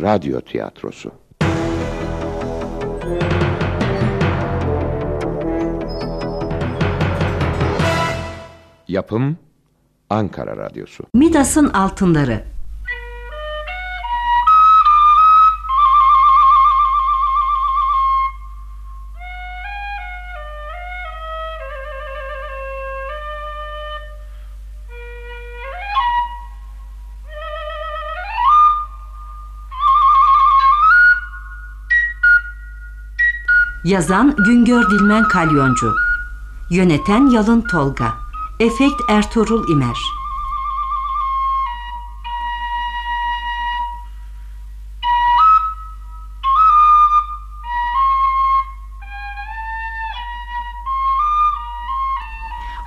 [0.00, 1.10] Radyo Tiyatrosu.
[8.88, 9.36] Yapım
[10.10, 11.04] Ankara Radyosu.
[11.14, 12.42] Midas'ın Altınları
[33.88, 35.94] Yazan Güngör Dilmen Kalyoncu.
[36.70, 38.14] Yöneten Yalın Tolga.
[38.60, 39.98] Efekt Ertuğrul İmer.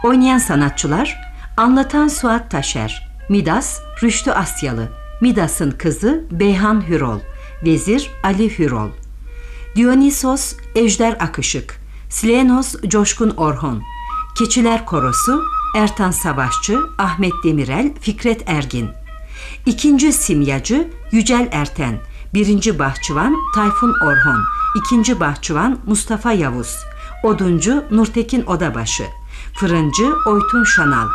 [0.04, 1.18] Oynayan sanatçılar
[1.58, 4.90] Anlatan Suat Taşer Midas Rüştü Asyalı
[5.22, 7.20] Midas'ın kızı Beyhan Hürol
[7.66, 9.01] Vezir Ali Hürol
[9.76, 11.82] Dionysos Ejder Akışık.
[12.10, 13.82] Slenos Coşkun Orhon
[14.38, 15.42] Keçiler Korosu
[15.76, 18.90] Ertan Savaşçı Ahmet Demirel Fikret Ergin.
[19.66, 22.00] İkinci Simyacı Yücel Erten.
[22.34, 24.44] Birinci Bahçıvan Tayfun Orhon
[24.76, 26.76] İkinci Bahçıvan Mustafa Yavuz.
[27.24, 29.04] Oduncu Nurtekin Odabaşı.
[29.54, 31.08] Fırıncı Oytun Şanal.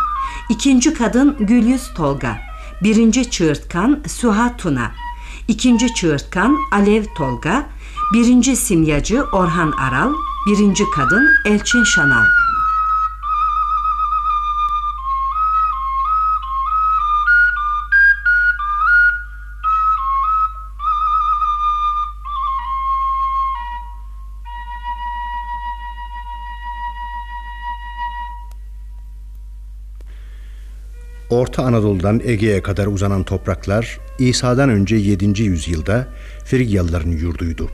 [0.50, 2.38] İkinci Kadın Gülyüz Tolga.
[2.82, 4.92] Birinci Çığırtkan Suha Tuna.
[5.48, 7.75] İkinci Çığırtkan Alev Tolga
[8.12, 10.12] Birinci simyacı Orhan Aral,
[10.46, 12.24] birinci kadın Elçin Şanal.
[31.30, 35.42] Orta Anadolu'dan Ege'ye kadar uzanan topraklar İsa'dan önce 7.
[35.42, 36.08] yüzyılda
[36.44, 37.70] Frigyalıların yurduydu.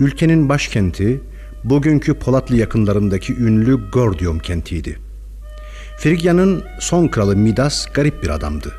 [0.00, 1.20] Ülkenin başkenti
[1.64, 4.98] bugünkü Polatlı yakınlarındaki ünlü Gordium kentiydi.
[5.98, 8.72] Frigya'nın son kralı Midas garip bir adamdı.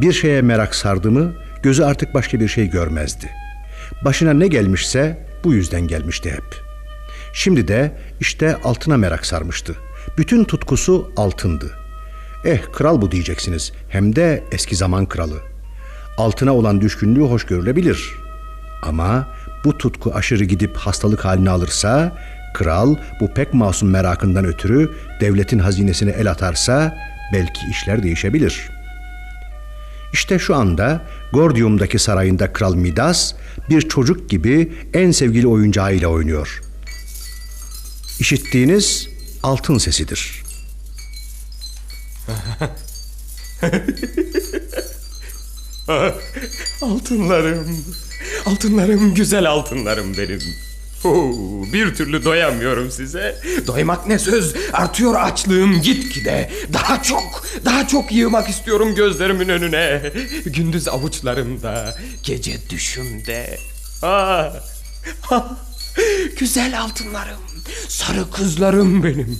[0.00, 1.32] Bir şeye merak sardı mı
[1.62, 3.30] gözü artık başka bir şey görmezdi.
[4.04, 6.60] Başına ne gelmişse bu yüzden gelmişti hep.
[7.32, 9.76] Şimdi de işte altına merak sarmıştı.
[10.18, 11.70] Bütün tutkusu altındı.
[12.44, 13.72] Eh kral bu diyeceksiniz.
[13.88, 15.38] Hem de eski zaman kralı.
[16.18, 18.14] Altına olan düşkünlüğü hoş görülebilir.
[18.82, 19.28] Ama
[19.66, 22.18] bu tutku aşırı gidip hastalık halini alırsa,
[22.54, 24.90] kral bu pek masum merakından ötürü
[25.20, 26.98] devletin hazinesine el atarsa
[27.32, 28.68] belki işler değişebilir.
[30.12, 33.32] İşte şu anda Gordium'daki sarayında Kral Midas
[33.70, 36.62] bir çocuk gibi en sevgili oyuncağıyla oynuyor.
[38.20, 39.08] İşittiğiniz
[39.42, 40.42] altın sesidir.
[46.82, 47.84] altınlarım.
[48.46, 50.40] Altınlarım, güzel altınlarım benim.
[51.04, 51.32] Oo,
[51.72, 53.36] bir türlü doyamıyorum size.
[53.66, 54.54] Doymak ne söz?
[54.72, 56.50] Artıyor açlığım gitgide.
[56.72, 60.12] Daha çok, daha çok yığmak istiyorum gözlerimin önüne.
[60.46, 63.58] Gündüz avuçlarımda, gece düşümde.
[64.02, 64.52] Ah,
[65.30, 65.52] ah,
[66.38, 67.40] güzel altınlarım,
[67.88, 69.38] sarı kızlarım benim.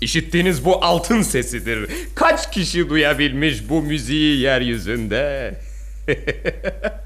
[0.00, 1.90] İşittiğiniz bu altın sesidir.
[2.14, 5.54] Kaç kişi duyabilmiş bu müziği yeryüzünde?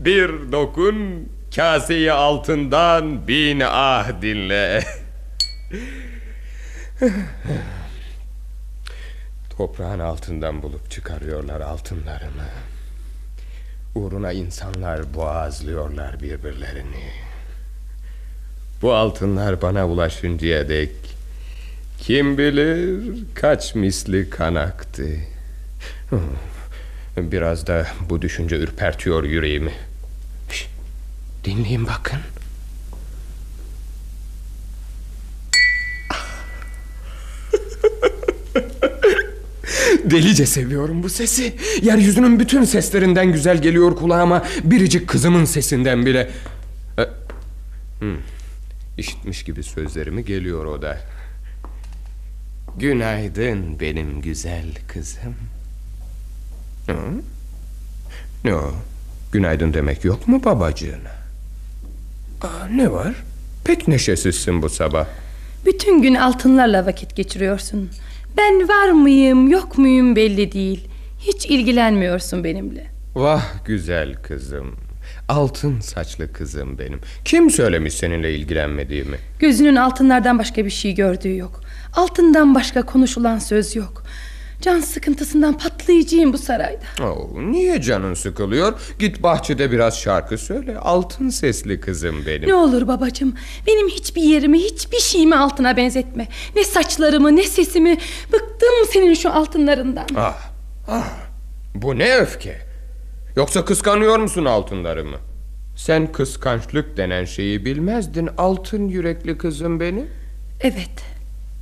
[0.00, 4.84] Bir dokun kaseyi altından bin ah dinle.
[9.56, 12.48] Toprağın altından bulup çıkarıyorlar altınlarını.
[13.94, 17.10] Uğruna insanlar boğazlıyorlar birbirlerini.
[18.82, 20.92] Bu altınlar bana ulaşıncaya dek
[21.98, 25.06] kim bilir kaç misli kan aktı.
[27.16, 29.72] Biraz da bu düşünce ürpertiyor yüreğimi.
[31.44, 32.20] Dinleyin bakın.
[40.10, 41.54] Delice seviyorum bu sesi.
[41.82, 44.44] Yeryüzünün bütün seslerinden güzel geliyor kulağıma.
[44.64, 46.30] Biricik kızımın sesinden bile.
[46.98, 47.02] Ee,
[47.98, 48.16] hmm.
[48.98, 51.00] İşitmiş gibi sözlerimi geliyor o da.
[52.78, 55.34] Günaydın benim güzel kızım.
[56.86, 56.96] Hı?
[58.44, 58.74] Ne o?
[59.32, 61.19] Günaydın demek yok mu babacığına?
[62.42, 63.14] Aa, ne var?
[63.64, 65.06] Pek neşesizsin bu sabah.
[65.66, 67.90] Bütün gün altınlarla vakit geçiriyorsun.
[68.36, 70.88] Ben var mıyım yok muyum belli değil.
[71.20, 72.86] Hiç ilgilenmiyorsun benimle.
[73.14, 74.76] Vah güzel kızım.
[75.28, 77.00] Altın saçlı kızım benim.
[77.24, 79.16] Kim söylemiş seninle ilgilenmediğimi?
[79.38, 81.60] Gözünün altınlardan başka bir şey gördüğü yok.
[81.94, 84.02] Altından başka konuşulan söz yok.
[84.60, 86.84] Can sıkıntısından patlayacağım bu sarayda.
[87.02, 88.80] Oo, niye canın sıkılıyor?
[88.98, 90.78] Git bahçede biraz şarkı söyle.
[90.78, 92.48] Altın sesli kızım benim.
[92.48, 93.34] Ne olur babacığım
[93.66, 96.28] benim hiçbir yerimi hiçbir şeyimi altına benzetme.
[96.56, 97.98] Ne saçlarımı ne sesimi
[98.32, 100.06] bıktım senin şu altınlarından.
[100.16, 100.50] Ah,
[100.88, 101.10] ah,
[101.74, 102.56] bu ne öfke?
[103.36, 105.16] Yoksa kıskanıyor musun altınlarımı?
[105.76, 110.06] Sen kıskançlık denen şeyi bilmezdin altın yürekli kızım benim.
[110.60, 111.19] Evet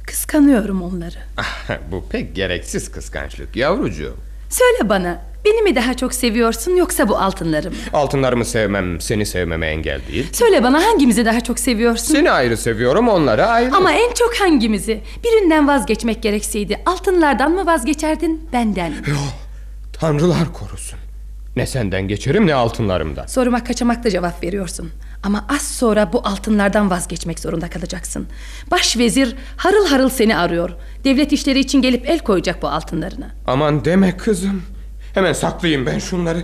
[0.08, 1.16] kıskanıyorum onları.
[1.93, 4.16] Bu pek gereksiz kıskançlık yavrucuğum.
[4.50, 7.76] Söyle bana beni mi daha çok seviyorsun yoksa bu altınları mı?
[7.93, 10.26] Altınlarımı sevmem seni sevmeme engel değil.
[10.32, 12.14] Söyle bana hangimizi daha çok seviyorsun?
[12.14, 13.75] Seni ayrı seviyorum onları ayrı.
[13.75, 15.00] Ama en çok hangimizi?
[15.25, 18.99] Birinden vazgeçmek gerekseydi altınlardan mı vazgeçerdin benden mi?
[19.93, 20.99] Tanrılar korusun.
[21.56, 23.26] Ne senden geçerim ne altınlarımdan.
[23.26, 24.90] Soruma kaçamakla cevap veriyorsun.
[25.23, 28.29] Ama az sonra bu altınlardan vazgeçmek zorunda kalacaksın.
[28.70, 30.70] Başvezir harıl harıl seni arıyor.
[31.05, 33.31] Devlet işleri için gelip el koyacak bu altınlarına.
[33.47, 34.62] Aman deme kızım.
[35.15, 36.43] Hemen saklayayım ben şunları.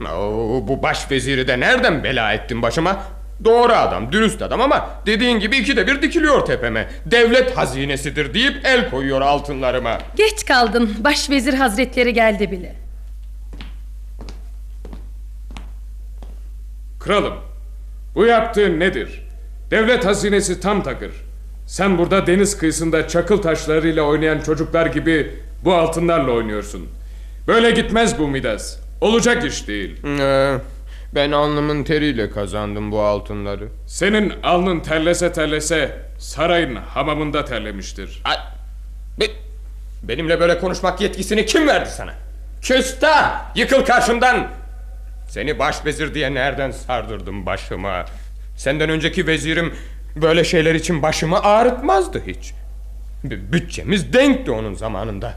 [0.00, 3.02] Oo, bu başveziri de nereden bela ettin başıma?
[3.44, 6.88] Doğru adam, dürüst adam ama dediğin gibi ikide bir dikiliyor tepeme.
[7.06, 9.98] Devlet hazinesidir deyip el koyuyor altınlarıma.
[10.16, 10.96] Geç kaldın.
[11.04, 12.74] Başvezir hazretleri geldi bile.
[17.00, 17.34] Kralım,
[18.18, 19.22] bu yaptığın nedir?
[19.70, 21.10] Devlet hazinesi tam takır.
[21.66, 25.34] Sen burada deniz kıyısında çakıl taşlarıyla oynayan çocuklar gibi
[25.64, 26.88] bu altınlarla oynuyorsun.
[27.46, 28.76] Böyle gitmez bu Midas.
[29.00, 30.06] Olacak iş değil.
[30.06, 30.54] Ee,
[31.14, 33.68] ben alnımın teriyle kazandım bu altınları.
[33.86, 38.22] Senin alnın terlese terlese sarayın hamamında terlemiştir.
[38.24, 38.36] Ay,
[39.20, 39.32] be-
[40.02, 42.14] benimle böyle konuşmak yetkisini kim verdi sana?
[42.62, 43.56] Küstah!
[43.56, 44.46] Yıkıl karşımdan!
[45.28, 48.04] Seni başvezir diye nereden sardırdım başıma?
[48.56, 49.74] Senden önceki vezirim
[50.16, 52.52] böyle şeyler için başımı ağrıtmazdı hiç.
[53.24, 55.34] B- bütçemiz denkti onun zamanında.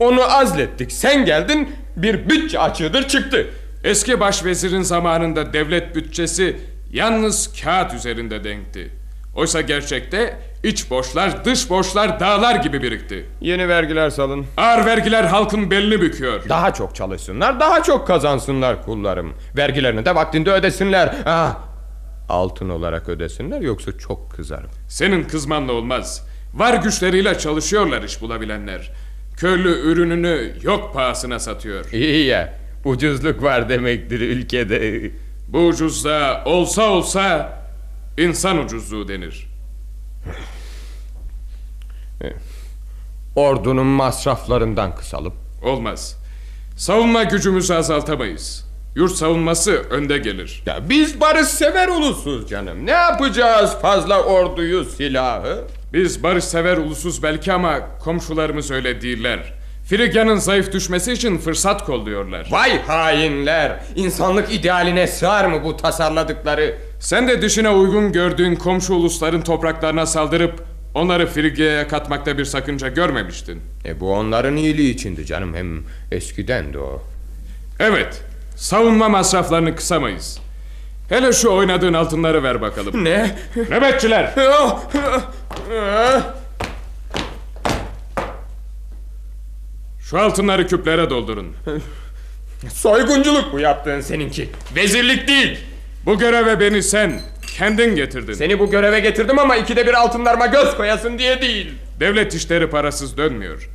[0.00, 0.92] Onu azlettik.
[0.92, 3.46] Sen geldin bir bütçe açığıdır çıktı.
[3.84, 6.56] Eski başvezirin zamanında devlet bütçesi
[6.92, 8.90] yalnız kağıt üzerinde denkti.
[9.34, 13.26] Oysa gerçekte iç borçlar dış borçlar dağlar gibi birikti.
[13.40, 14.46] Yeni vergiler salın.
[14.56, 16.48] Ağır vergiler halkın belini büküyor.
[16.48, 19.34] Daha çok çalışsınlar, daha çok kazansınlar kullarım.
[19.56, 21.14] Vergilerini de vaktinde ödesinler.
[21.26, 21.56] Ah,
[22.28, 24.70] altın olarak ödesinler yoksa çok kızarım.
[24.88, 26.26] Senin kızmanla olmaz.
[26.54, 28.92] Var güçleriyle çalışıyorlar iş bulabilenler.
[29.36, 31.92] Köylü ürününü yok pahasına satıyor.
[31.92, 35.10] İyi ya, ucuzluk var demektir ülkede.
[35.48, 37.52] Bu ucuzda olsa olsa
[38.18, 39.46] insan ucuzluğu denir.
[43.36, 45.34] Ordunun masraflarından kısalım.
[45.62, 46.16] Olmaz.
[46.76, 48.64] Savunma gücümüzü azaltamayız.
[48.96, 50.62] Yurt savunması önde gelir.
[50.66, 52.86] Ya biz barış sever ulusuz canım.
[52.86, 55.64] Ne yapacağız fazla orduyu, silahı?
[55.92, 59.52] Biz barışsever ulusuz belki ama komşularımız öyle değiller.
[59.88, 62.48] Frigya'nın zayıf düşmesi için fırsat kolluyorlar.
[62.50, 63.80] Vay hainler!
[63.96, 66.78] İnsanlık idealine sığar mı bu tasarladıkları?
[67.00, 70.64] Sen de dışına uygun gördüğün komşu ulusların topraklarına saldırıp
[70.94, 73.60] onları Frigya'ya katmakta bir sakınca görmemiştin.
[73.84, 75.82] E bu onların iyiliği içindi canım hem
[76.12, 77.02] eskiden de o.
[77.80, 78.22] Evet,
[78.56, 80.38] savunma masraflarını kısamayız.
[81.08, 83.04] Hele şu oynadığın altınları ver bakalım.
[83.04, 83.36] Ne?
[83.70, 84.34] Nöbetçiler!
[90.00, 91.56] Şu altınları küplere doldurun.
[92.72, 94.48] Soygunculuk bu yaptığın seninki.
[94.76, 95.58] Vezirlik değil.
[96.06, 97.20] Bu göreve beni sen
[97.58, 98.32] kendin getirdin.
[98.32, 101.74] Seni bu göreve getirdim ama ikide bir altınlarıma göz koyasın diye değil.
[102.00, 103.68] Devlet işleri parasız dönmüyor.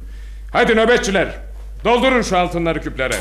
[0.52, 1.28] Hadi nöbetçiler,
[1.86, 3.16] doldurun şu altınları küplere.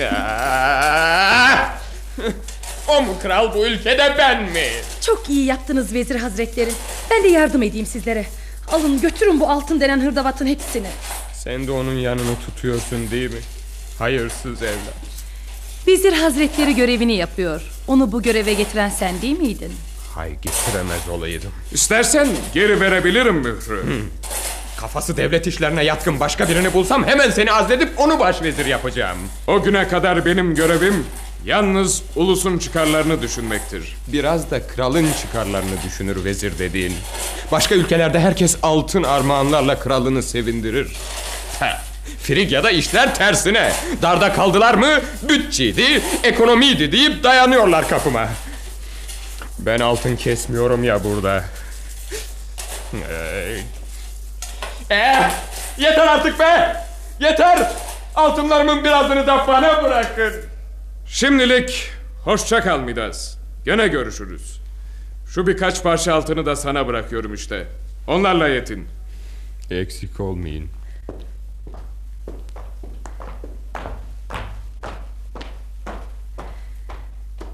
[0.00, 1.78] Ya!
[2.88, 4.66] o mu kral bu ülkede ben mi?
[5.06, 6.70] Çok iyi yaptınız vezir hazretleri.
[7.10, 8.26] Ben de yardım edeyim sizlere.
[8.72, 10.88] Alın götürün bu altın denen hırdavatın hepsini.
[11.34, 13.40] Sen de onun yanını tutuyorsun değil mi?
[13.98, 15.25] Hayırsız evlat.
[15.86, 17.62] Vezir hazretleri görevini yapıyor.
[17.88, 19.72] Onu bu göreve getiren sen değil miydin?
[20.14, 21.52] Hay getiremez olaydım.
[21.72, 23.84] İstersen geri verebilirim mührü.
[24.80, 29.18] Kafası devlet işlerine yatkın başka birini bulsam hemen seni azledip onu başvezir yapacağım.
[29.46, 31.04] O güne kadar benim görevim
[31.44, 33.96] yalnız ulusun çıkarlarını düşünmektir.
[34.08, 36.94] Biraz da kralın çıkarlarını düşünür vezir dediğin.
[37.52, 40.96] Başka ülkelerde herkes altın armağanlarla kralını sevindirir.
[41.60, 41.85] Heh,
[42.22, 43.72] Frigya'da işler tersine.
[44.02, 48.28] Darda kaldılar mı bütçeydi, ekonomiydi deyip dayanıyorlar kapıma.
[49.58, 51.44] Ben altın kesmiyorum ya burada.
[53.10, 53.62] Ey.
[54.90, 55.30] Eh,
[55.78, 56.76] yeter artık be!
[57.20, 57.72] Yeter!
[58.14, 60.32] Altınlarımın birazını da bana bırakın.
[61.06, 61.90] Şimdilik
[62.24, 63.36] hoşça kal Midas.
[63.64, 64.60] Gene görüşürüz.
[65.34, 67.66] Şu birkaç parça altını da sana bırakıyorum işte.
[68.06, 68.88] Onlarla yetin.
[69.70, 70.68] Eksik olmayın.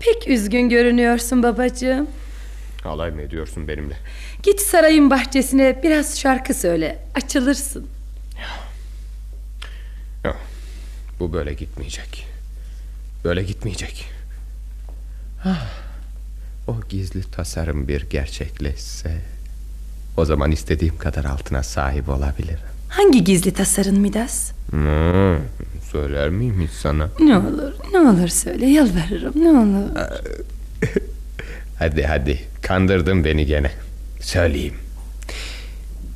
[0.05, 2.07] Pek üzgün görünüyorsun babacığım.
[2.85, 3.97] Alay mı ediyorsun benimle?
[4.43, 6.99] Git sarayın bahçesine biraz şarkı söyle.
[7.15, 7.87] Açılırsın.
[10.25, 10.37] Yok.
[11.21, 12.27] Bu böyle gitmeyecek.
[13.25, 14.05] Böyle gitmeyecek.
[15.45, 15.67] Ah,
[16.69, 19.21] o gizli tasarım bir gerçekleşse...
[20.17, 22.59] ...o zaman istediğim kadar altına sahip olabilirim.
[22.89, 24.53] Hangi gizli tasarın Midas?
[24.71, 25.37] Hmm,
[25.93, 27.09] söyler miyim hiç sana?
[27.21, 29.91] Ne olur, ne olur söyle, yalvarırım, ne olur.
[31.79, 33.71] Hadi hadi kandırdın beni gene.
[34.21, 34.75] Söyleyeyim.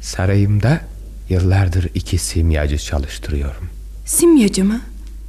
[0.00, 0.80] Sarayımda
[1.28, 3.68] yıllardır iki simyacı çalıştırıyorum.
[4.06, 4.80] Simyacı mı?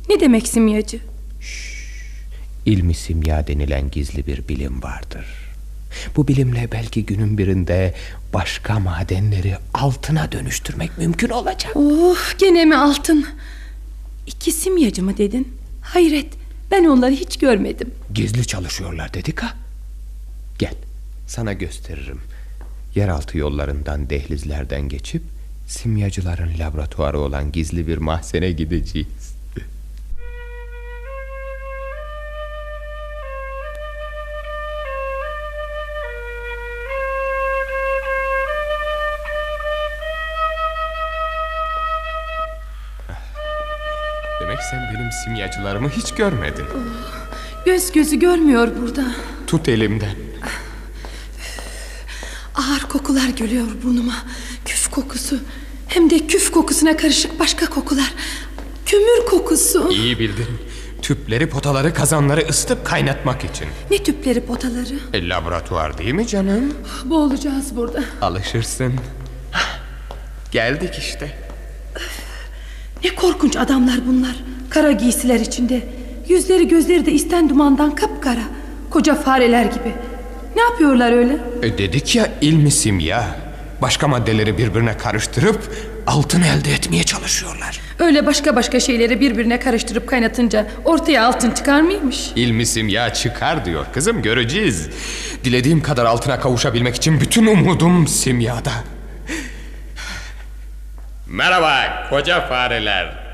[0.09, 0.99] Ne demek simyacı?
[2.65, 5.25] İlmi simya denilen gizli bir bilim vardır.
[6.15, 7.93] Bu bilimle belki günün birinde
[8.33, 11.75] başka madenleri altına dönüştürmek mümkün olacak.
[11.75, 13.25] Of, gene mi altın?
[14.27, 15.47] İki simyacı mı dedin?
[15.81, 16.33] Hayret,
[16.71, 17.91] ben onları hiç görmedim.
[18.13, 19.53] Gizli çalışıyorlar dedik ha.
[20.59, 20.73] Gel
[21.27, 22.19] sana gösteririm.
[22.95, 25.21] Yeraltı yollarından dehlizlerden geçip
[25.67, 29.07] simyacıların laboratuvarı olan gizli bir mahzene gideceğiz.
[45.37, 46.65] Benim simyacılarımı hiç görmedin.
[47.65, 49.05] Göz gözü görmüyor burada.
[49.47, 50.15] Tut elimden.
[52.55, 54.13] Ağır kokular geliyor burnuma.
[54.65, 55.39] Küf kokusu.
[55.87, 58.13] Hem de küf kokusuna karışık başka kokular.
[58.85, 59.91] Kömür kokusu.
[59.91, 60.47] İyi bildin.
[61.01, 63.67] Tüpleri, potaları, kazanları ısıtıp kaynatmak için.
[63.91, 64.99] Ne tüpleri potaları.
[65.13, 66.73] E, laboratuvar değil mi canım?
[67.05, 68.03] Boğulacağız burada.
[68.21, 68.93] Alışırsın.
[70.51, 71.37] Geldik işte.
[73.03, 74.35] Ne korkunç adamlar bunlar.
[74.69, 75.81] Kara giysiler içinde.
[76.27, 78.41] Yüzleri gözleri de isten dumandan kapkara.
[78.89, 79.93] Koca fareler gibi.
[80.55, 81.37] Ne yapıyorlar öyle?
[81.63, 83.25] E dedik ya ilmi simya.
[83.81, 85.71] Başka maddeleri birbirine karıştırıp
[86.07, 87.79] altın elde etmeye çalışıyorlar.
[87.99, 92.31] Öyle başka başka şeyleri birbirine karıştırıp kaynatınca ortaya altın çıkar mıymış?
[92.35, 94.89] İlmi simya çıkar diyor kızım göreceğiz.
[95.43, 98.71] Dilediğim kadar altına kavuşabilmek için bütün umudum simyada.
[101.27, 103.26] Merhaba koca fareler.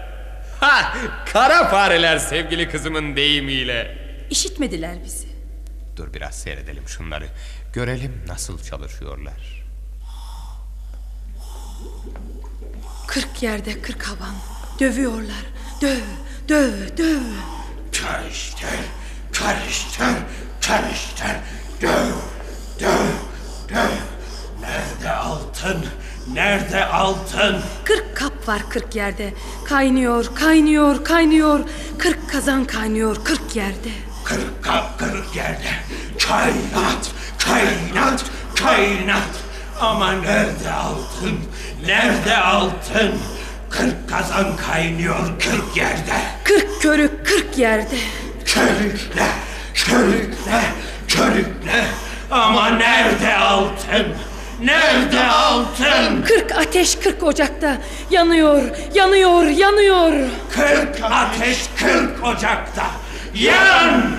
[0.64, 0.94] Ha,
[1.34, 3.98] kara fareler sevgili kızımın deyimiyle.
[4.30, 5.28] İşitmediler bizi.
[5.96, 7.26] Dur biraz seyredelim şunları.
[7.74, 9.64] Görelim nasıl çalışıyorlar.
[13.08, 14.36] Kırk yerde kırk havan.
[14.80, 15.46] Dövüyorlar.
[15.82, 16.00] Döv,
[16.50, 17.22] döv, döv.
[18.02, 18.80] Karıştır,
[19.34, 20.16] karıştır,
[20.68, 21.36] karıştır.
[21.82, 22.12] Döv,
[22.80, 23.10] döv,
[23.70, 23.98] döv.
[24.62, 25.86] Nerede altın?
[26.32, 27.62] Nerede altın?
[27.86, 29.34] Kırk kap var kırk yerde.
[29.66, 31.60] Kaynıyor, kaynıyor, kaynıyor.
[31.98, 33.90] Kırk kazan kaynıyor kırk yerde.
[34.24, 35.70] Kırk kap kırık yerde.
[36.28, 38.26] Kainat, kainat,
[38.56, 39.30] kainat.
[39.82, 41.40] Ama nerede altın?
[41.86, 43.12] Nerede altın?
[43.70, 46.22] Kırk kazan kaynıyor kırk yerde.
[46.44, 47.98] Kırk körük kırk yerde.
[48.46, 49.28] Körükle,
[49.74, 50.62] körükle,
[51.08, 51.86] körükle.
[52.32, 54.08] Ama nerede altın?
[54.62, 56.24] Nerede altın?
[56.28, 57.78] Kırk ateş kırk ocakta.
[58.10, 58.62] Yanıyor,
[58.94, 60.14] yanıyor, yanıyor.
[60.56, 62.84] Kırk ateş kırk ocakta.
[63.36, 64.12] Yan!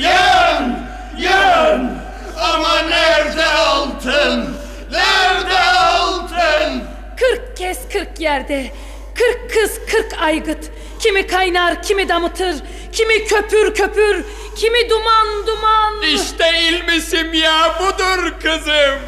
[0.00, 0.78] Yan!
[1.18, 2.02] Yan!
[2.40, 4.56] Ama nerede altın?
[4.90, 6.82] Nerede altın?
[7.16, 8.70] Kırk kez kırk yerde.
[9.14, 10.70] Kırk kız kırk aygıt.
[11.00, 12.54] Kimi kaynar, kimi damıtır.
[12.92, 14.24] Kimi köpür köpür.
[14.56, 16.02] Kimi duman duman.
[16.14, 18.98] İşte ilmi simya budur kızım.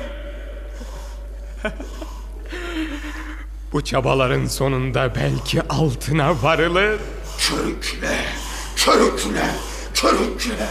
[3.73, 7.01] Bu çabaların sonunda belki altına varılır.
[7.39, 8.19] Körükle,
[8.77, 9.47] körükle,
[9.95, 10.69] körükle.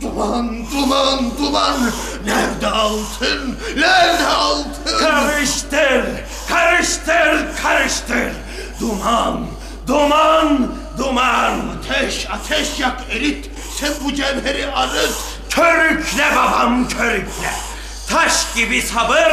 [0.00, 1.90] Duman, duman, duman.
[2.24, 3.58] Nerede altın?
[3.76, 4.98] Nerede altın?
[4.98, 6.04] Karıştır,
[6.48, 8.32] karıştır, karıştır.
[8.80, 9.46] Duman,
[9.86, 11.60] duman, duman.
[11.78, 13.50] Ateş, ateş yak erit.
[13.80, 15.12] Sen bu cevheri arıt.
[15.50, 17.50] Körükle babam, körükle.
[18.08, 19.32] Taş gibi sabır,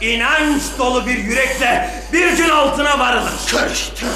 [0.00, 3.32] inanç dolu bir yürekle bir gün altına varılır.
[3.50, 4.08] Karıştır,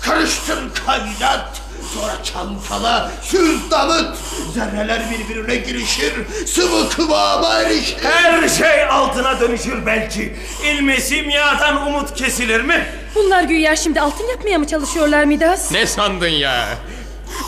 [0.00, 1.60] karıştır kainat.
[1.94, 4.16] Sonra çalkala, süz damıt.
[4.54, 6.12] Zerreler birbirine girişir,
[6.46, 7.96] sıvı kıvama erişir.
[8.02, 10.36] Her şey altına dönüşür belki.
[10.64, 12.86] İlmi simyadan umut kesilir mi?
[13.14, 15.72] Bunlar güya şimdi altın yapmaya mı çalışıyorlar Midas?
[15.72, 16.68] Ne sandın ya?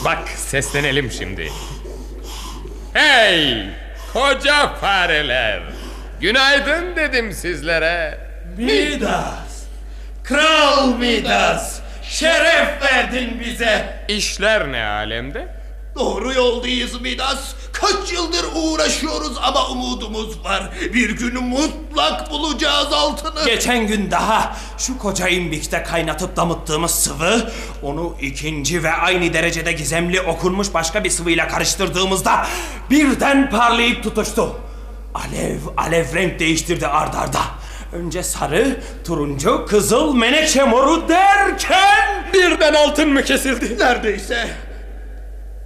[0.05, 1.51] Bak seslenelim şimdi.
[2.93, 3.57] Hey
[4.13, 5.61] koca fareler.
[6.21, 8.19] Günaydın dedim sizlere.
[8.57, 9.63] Midas,
[10.23, 14.05] Kral Midas, şeref verdin bize.
[14.07, 15.47] İşler ne alemde?
[15.95, 20.63] Doğru yoldayız Midas, Kaç yıldır uğraşıyoruz ama umudumuz var.
[20.93, 23.45] Bir gün mutlak bulacağız altını.
[23.45, 27.51] Geçen gün daha şu koca imbikte kaynatıp damıttığımız sıvı
[27.83, 32.47] onu ikinci ve aynı derecede gizemli okunmuş başka bir sıvıyla karıştırdığımızda
[32.89, 34.55] birden parlayıp tutuştu.
[35.13, 37.41] Alev alev renk değiştirdi ard arda.
[37.93, 42.31] Önce sarı, turuncu, kızıl, menekşe moru derken...
[42.33, 43.79] Birden altın mı kesildi?
[43.79, 44.47] Neredeyse.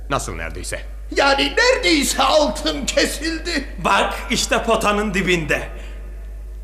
[0.10, 0.80] Nasıl neredeyse?
[1.16, 3.66] Yani neredeyse altın kesildi.
[3.86, 5.70] Bak işte potanın dibinde.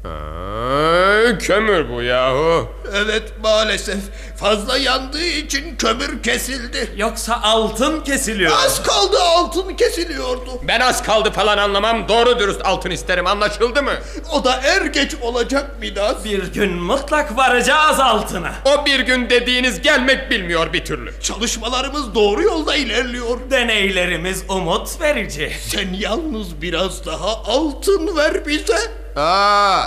[0.05, 2.67] Aa, kömür bu yahu.
[2.95, 3.97] Evet maalesef.
[4.37, 6.91] Fazla yandığı için kömür kesildi.
[6.97, 8.51] Yoksa altın kesiliyor.
[8.65, 10.49] Az kaldı altın kesiliyordu.
[10.67, 12.07] Ben az kaldı falan anlamam.
[12.09, 13.91] Doğru dürüst altın isterim anlaşıldı mı?
[14.33, 16.23] O da er geç olacak Midas.
[16.25, 18.53] Bir gün mutlak varacağız altına.
[18.65, 21.13] O bir gün dediğiniz gelmek bilmiyor bir türlü.
[21.21, 23.37] Çalışmalarımız doğru yolda ilerliyor.
[23.51, 25.51] Deneylerimiz umut verici.
[25.67, 29.00] Sen yalnız biraz daha altın ver bize.
[29.15, 29.83] Aa,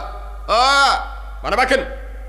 [0.49, 0.97] aa.
[1.45, 1.81] Bana bakın.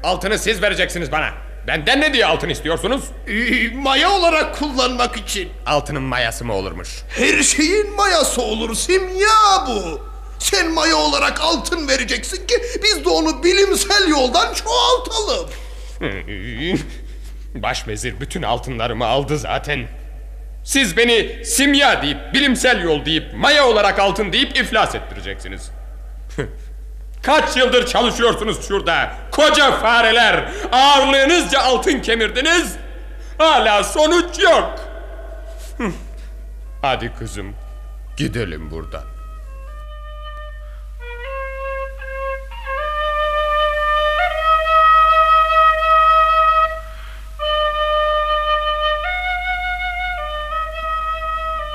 [0.03, 1.29] Altını siz vereceksiniz bana.
[1.67, 3.03] Benden ne diye altın istiyorsunuz?
[3.27, 5.49] Ee, maya olarak kullanmak için.
[5.65, 6.89] Altının mayası mı olurmuş?
[7.09, 10.01] Her şeyin mayası olur simya bu.
[10.39, 15.49] Sen maya olarak altın vereceksin ki biz de onu bilimsel yoldan çoğaltalım.
[17.55, 19.87] Başvezir bütün altınlarımı aldı zaten.
[20.63, 25.71] Siz beni simya deyip, bilimsel yol deyip, maya olarak altın deyip iflas ettireceksiniz.
[27.25, 29.11] Kaç yıldır çalışıyorsunuz şurada?
[29.31, 30.51] Koca fareler!
[30.71, 32.75] Ağırlığınızca altın kemirdiniz.
[33.37, 34.79] Hala sonuç yok.
[36.81, 37.55] Hadi kızım,
[38.17, 39.03] gidelim buradan.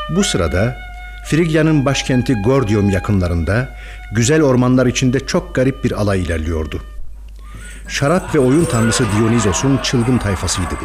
[0.09, 0.89] Bu sırada
[1.31, 3.69] Frigya'nın başkenti Gordium yakınlarında
[4.12, 6.83] güzel ormanlar içinde çok garip bir alay ilerliyordu.
[7.88, 10.85] Şarap ve oyun tanrısı Dionysos'un çılgın tayfasıydı bu.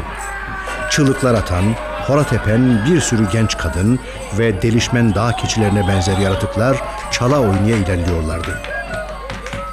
[0.91, 1.63] Çığlıklar atan,
[2.07, 3.99] hora tepen bir sürü genç kadın
[4.37, 6.77] ve delişmen dağ keçilerine benzer yaratıklar
[7.11, 8.61] çala oynaya ilerliyorlardı.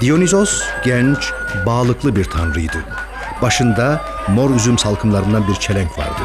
[0.01, 1.33] Dionysos genç,
[1.67, 2.85] bağlıklı bir tanrıydı.
[3.43, 6.23] Başında mor üzüm salkımlarından bir çelenk vardı.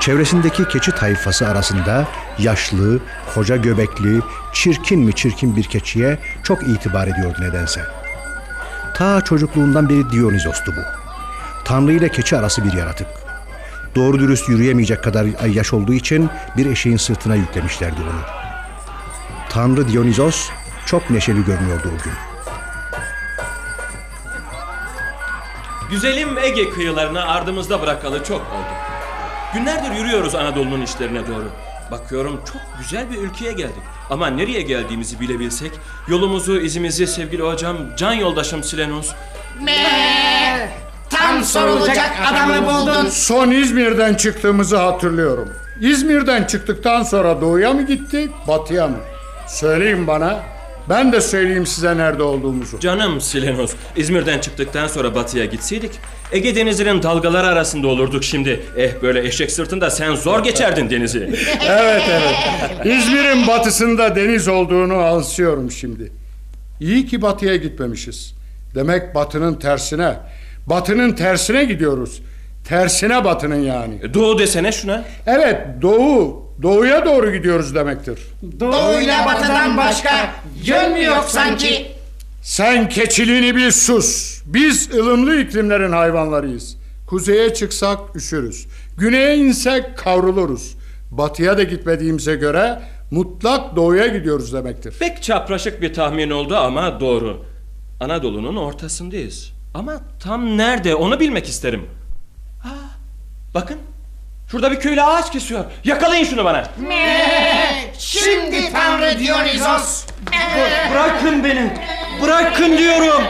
[0.00, 2.06] Çevresindeki keçi tayfası arasında
[2.38, 3.00] yaşlı,
[3.34, 4.20] koca göbekli,
[4.52, 7.80] çirkin mi çirkin bir keçiye çok itibar ediyordu nedense.
[8.94, 10.80] Ta çocukluğundan beri Dionysos'tu bu.
[11.64, 13.06] Tanrı ile keçi arası bir yaratık.
[13.94, 18.20] Doğru dürüst yürüyemeyecek kadar yaş olduğu için bir eşeğin sırtına yüklemişlerdi onu.
[19.48, 20.50] Tanrı Dionysos
[20.86, 22.12] çok neşeli görünüyordu o gün.
[25.90, 28.72] Güzelim Ege kıyılarını ardımızda bırakalı çok oldu.
[29.54, 31.50] Günlerdir yürüyoruz Anadolu'nun işlerine doğru.
[31.92, 33.82] Bakıyorum çok güzel bir ülkeye geldik.
[34.10, 35.72] Ama nereye geldiğimizi bilebilsek,
[36.08, 39.10] yolumuzu, izimizi sevgili hocam, can yoldaşım Silenus,
[41.10, 43.08] Tam sorulacak adamı buldun.
[43.08, 45.48] Son İzmir'den çıktığımızı hatırlıyorum.
[45.80, 48.96] İzmir'den çıktıktan sonra doğuya mı gittik, batıya mı?
[49.48, 50.51] Söyleyin bana.
[50.88, 52.80] Ben de söyleyeyim size nerede olduğumuzu.
[52.80, 55.90] Canım Silenus, İzmir'den çıktıktan sonra batıya gitseydik,
[56.32, 58.60] Ege denizinin dalgaları arasında olurduk şimdi.
[58.76, 61.18] Eh böyle eşek sırtında sen zor geçerdin denizi.
[61.68, 62.34] Evet evet.
[62.86, 66.12] İzmir'in batısında deniz olduğunu ansıyorum şimdi.
[66.80, 68.34] İyi ki batıya gitmemişiz.
[68.74, 70.16] Demek batının tersine,
[70.66, 72.22] batının tersine gidiyoruz.
[72.64, 74.14] Tersine batının yani.
[74.14, 75.04] Doğu desene şuna.
[75.26, 78.18] Evet doğu, doğuya doğru gidiyoruz demektir.
[78.60, 80.10] Doğuyla batıdan başka
[80.64, 81.86] yön mü yok sanki?
[82.42, 84.40] Sen keçiliğini bir sus.
[84.46, 86.76] Biz ılımlı iklimlerin hayvanlarıyız.
[87.06, 88.66] Kuzeye çıksak üşürüz.
[88.98, 90.74] Güneye insek kavruluruz.
[91.10, 92.78] Batıya da gitmediğimize göre
[93.10, 94.94] mutlak doğuya gidiyoruz demektir.
[95.00, 97.44] Pek çapraşık bir tahmin oldu ama doğru.
[98.00, 99.52] Anadolu'nun ortasındayız.
[99.74, 101.82] Ama tam nerede onu bilmek isterim.
[103.54, 103.78] Bakın.
[104.50, 105.64] Şurada bir köylü ağaç kesiyor.
[105.84, 106.64] Yakalayın şunu bana.
[107.98, 110.04] Şimdi Tanrı Dionysos.
[110.92, 111.72] Bırakın beni.
[112.22, 113.22] Bırakın diyorum.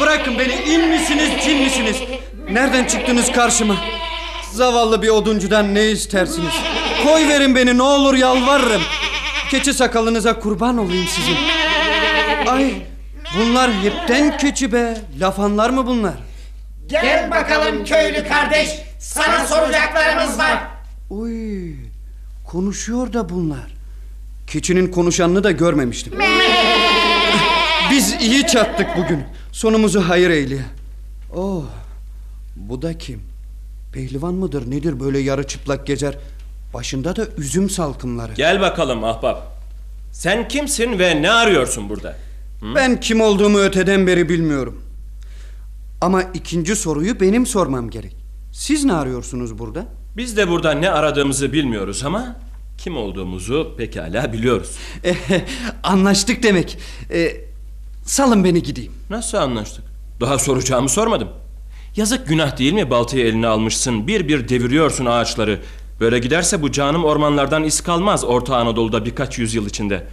[0.00, 0.52] Bırakın beni.
[0.54, 1.96] İn misiniz, cin misiniz?
[2.50, 3.76] Nereden çıktınız karşıma?
[4.52, 6.54] Zavallı bir oduncudan ne istersiniz?
[7.04, 8.82] Koy verin beni ne olur yalvarırım.
[9.50, 11.36] Keçi sakalınıza kurban olayım sizin.
[12.46, 12.74] Ay
[13.38, 14.94] bunlar hepten keçi be.
[15.20, 16.14] Lafanlar mı bunlar?
[16.86, 18.68] Gel bakalım köylü kardeş.
[19.04, 20.62] Sana soracaklarımız var.
[21.10, 21.74] Uy
[22.46, 23.74] konuşuyor da bunlar.
[24.46, 26.12] Keçinin konuşanını da görmemiştim.
[27.90, 29.24] Biz iyi çattık bugün.
[29.52, 30.58] Sonumuzu hayır eyle.
[31.34, 31.64] Oh,
[32.56, 33.22] bu da kim?
[33.92, 36.14] Pehlivan mıdır nedir böyle yarı çıplak gezer?
[36.74, 38.32] Başında da üzüm salkımları.
[38.34, 39.42] Gel bakalım ahbap.
[40.12, 42.16] Sen kimsin ve ne arıyorsun burada?
[42.74, 44.82] Ben kim olduğumu öteden beri bilmiyorum.
[46.00, 48.23] Ama ikinci soruyu benim sormam gerek.
[48.54, 49.86] Siz ne arıyorsunuz burada?
[50.16, 52.36] Biz de burada ne aradığımızı bilmiyoruz ama
[52.78, 54.70] kim olduğumuzu pekala biliyoruz.
[55.04, 55.16] Eh,
[55.82, 56.78] Anlaştık demek.
[57.10, 57.30] Eh,
[58.04, 58.92] salın beni gideyim.
[59.10, 59.84] Nasıl anlaştık?
[60.20, 61.28] Daha soracağımı sormadım.
[61.96, 65.60] Yazık günah değil mi baltayı eline almışsın bir bir deviriyorsun ağaçları.
[66.00, 70.06] Böyle giderse bu canım ormanlardan iz kalmaz Orta Anadolu'da birkaç yüzyıl içinde.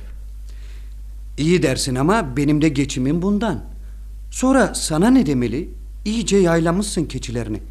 [1.38, 3.64] İyi dersin ama benim de geçimim bundan.
[4.32, 5.70] Sonra sana ne demeli?
[6.06, 7.62] İyice yaylamışsın keçilerini.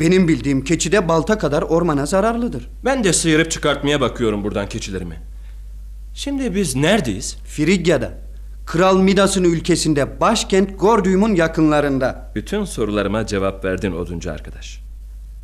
[0.00, 2.68] Benim bildiğim keçi de balta kadar ormana zararlıdır.
[2.84, 5.16] Ben de sıyırıp çıkartmaya bakıyorum buradan keçilerimi.
[6.14, 7.36] Şimdi biz neredeyiz?
[7.46, 8.10] Frigya'da.
[8.66, 12.32] Kral Midas'ın ülkesinde başkent Gordium'un yakınlarında.
[12.34, 14.80] Bütün sorularıma cevap verdin oduncu arkadaş.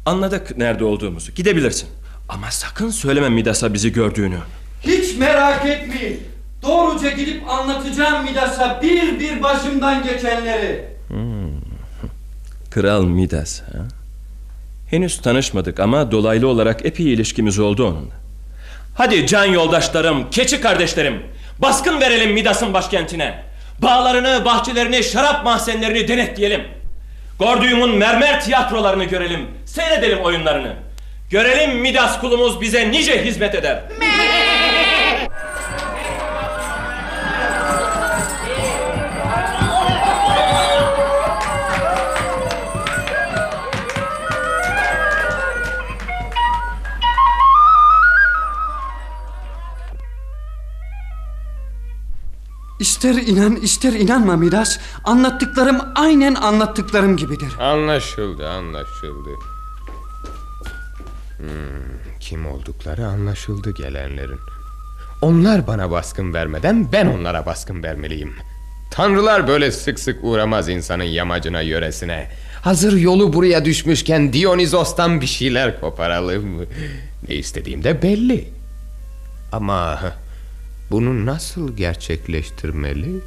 [0.07, 1.33] Anladık nerede olduğumuzu.
[1.33, 1.89] Gidebilirsin.
[2.29, 4.39] Ama sakın söyleme Midas'a bizi gördüğünü.
[4.83, 6.21] Hiç merak etmeyin.
[6.63, 10.85] Doğruca gidip anlatacağım Midas'a bir bir başımdan geçenleri.
[12.71, 13.89] Kral Midas ha?
[14.91, 18.15] Henüz tanışmadık ama dolaylı olarak epey ilişkimiz oldu onunla.
[18.95, 21.23] Hadi can yoldaşlarım, keçi kardeşlerim.
[21.59, 23.43] Baskın verelim Midas'ın başkentine.
[23.83, 26.61] Bağlarını, bahçelerini, şarap mahzenlerini denetleyelim.
[27.39, 29.49] Gordium'un mermer tiyatrolarını görelim.
[29.67, 30.73] Seyredelim oyunlarını.
[31.31, 33.83] Görelim Midas kulumuz bize nice hizmet eder.
[52.81, 54.79] İster inan ister inanma Midas.
[55.05, 57.53] Anlattıklarım aynen anlattıklarım gibidir.
[57.61, 59.31] Anlaşıldı anlaşıldı.
[61.39, 61.47] Hmm,
[62.21, 64.39] kim oldukları anlaşıldı gelenlerin.
[65.23, 68.35] Onlar bana baskın vermeden ben onlara baskın vermeliyim.
[68.91, 72.31] Tanrılar böyle sık sık uğramaz insanın yamacına yöresine.
[72.63, 76.67] Hazır yolu buraya düşmüşken Dionysos'tan bir şeyler koparalım.
[77.29, 78.49] Ne istediğim de belli.
[79.53, 80.01] Ama
[80.91, 83.21] bunu nasıl gerçekleştirmeli?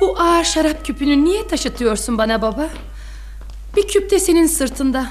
[0.00, 2.68] Bu ağır şarap küpünü niye taşıtıyorsun bana baba?
[3.76, 5.06] Bir küp de senin sırtında.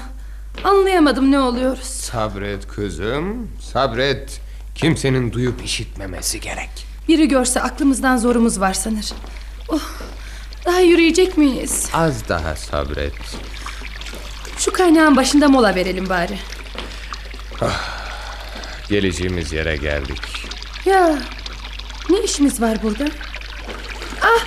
[0.64, 1.84] Anlayamadım ne oluyoruz.
[1.84, 4.40] Sabret kızım, sabret.
[4.74, 6.70] Kimsenin duyup işitmemesi gerek.
[7.08, 9.12] Biri görse aklımızdan zorumuz var sanır.
[9.68, 9.80] Oh,
[10.66, 11.88] daha yürüyecek miyiz?
[11.94, 13.12] Az daha sabret.
[14.58, 16.38] Şu kaynağın başında mola verelim bari.
[18.88, 20.20] Geleceğimiz yere geldik.
[20.86, 21.18] Ya
[22.10, 23.04] ne işimiz var burada?
[24.22, 24.44] Ah,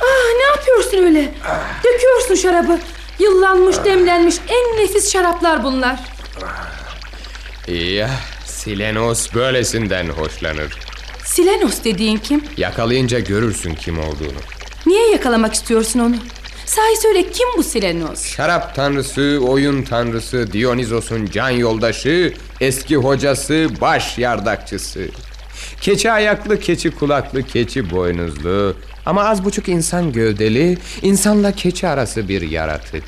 [0.00, 1.34] ah ne yapıyorsun öyle?
[1.84, 2.78] Döküyorsun şarabı.
[3.18, 6.00] Yıllanmış, demlenmiş en nefis şaraplar bunlar.
[7.68, 8.10] Ya
[8.46, 10.78] Silenos böylesinden hoşlanır.
[11.24, 12.44] Silenos dediğin kim?
[12.56, 14.38] Yakalayınca görürsün kim olduğunu.
[14.86, 16.16] Niye yakalamak istiyorsun onu?
[16.66, 18.26] Sahi söyle kim bu Silenos?
[18.26, 25.08] Şarap tanrısı, oyun tanrısı, Dionysos'un can yoldaşı, eski hocası, baş yardakçısı.
[25.80, 32.42] Keçi ayaklı, keçi kulaklı, keçi boynuzlu ama az buçuk insan gövdeli, insanla keçi arası bir
[32.50, 33.04] yaratık.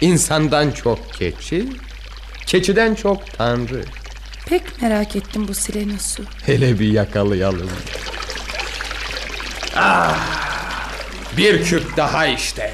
[0.00, 1.68] İnsandan çok keçi,
[2.46, 3.84] keçiden çok tanrı.
[4.48, 6.22] Pek merak ettim bu Silenos'u.
[6.46, 7.70] Hele bir yakalayalım.
[9.76, 10.16] Ah,
[11.36, 12.72] bir küp daha işte.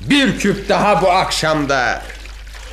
[0.00, 2.02] Bir küp daha bu akşamda.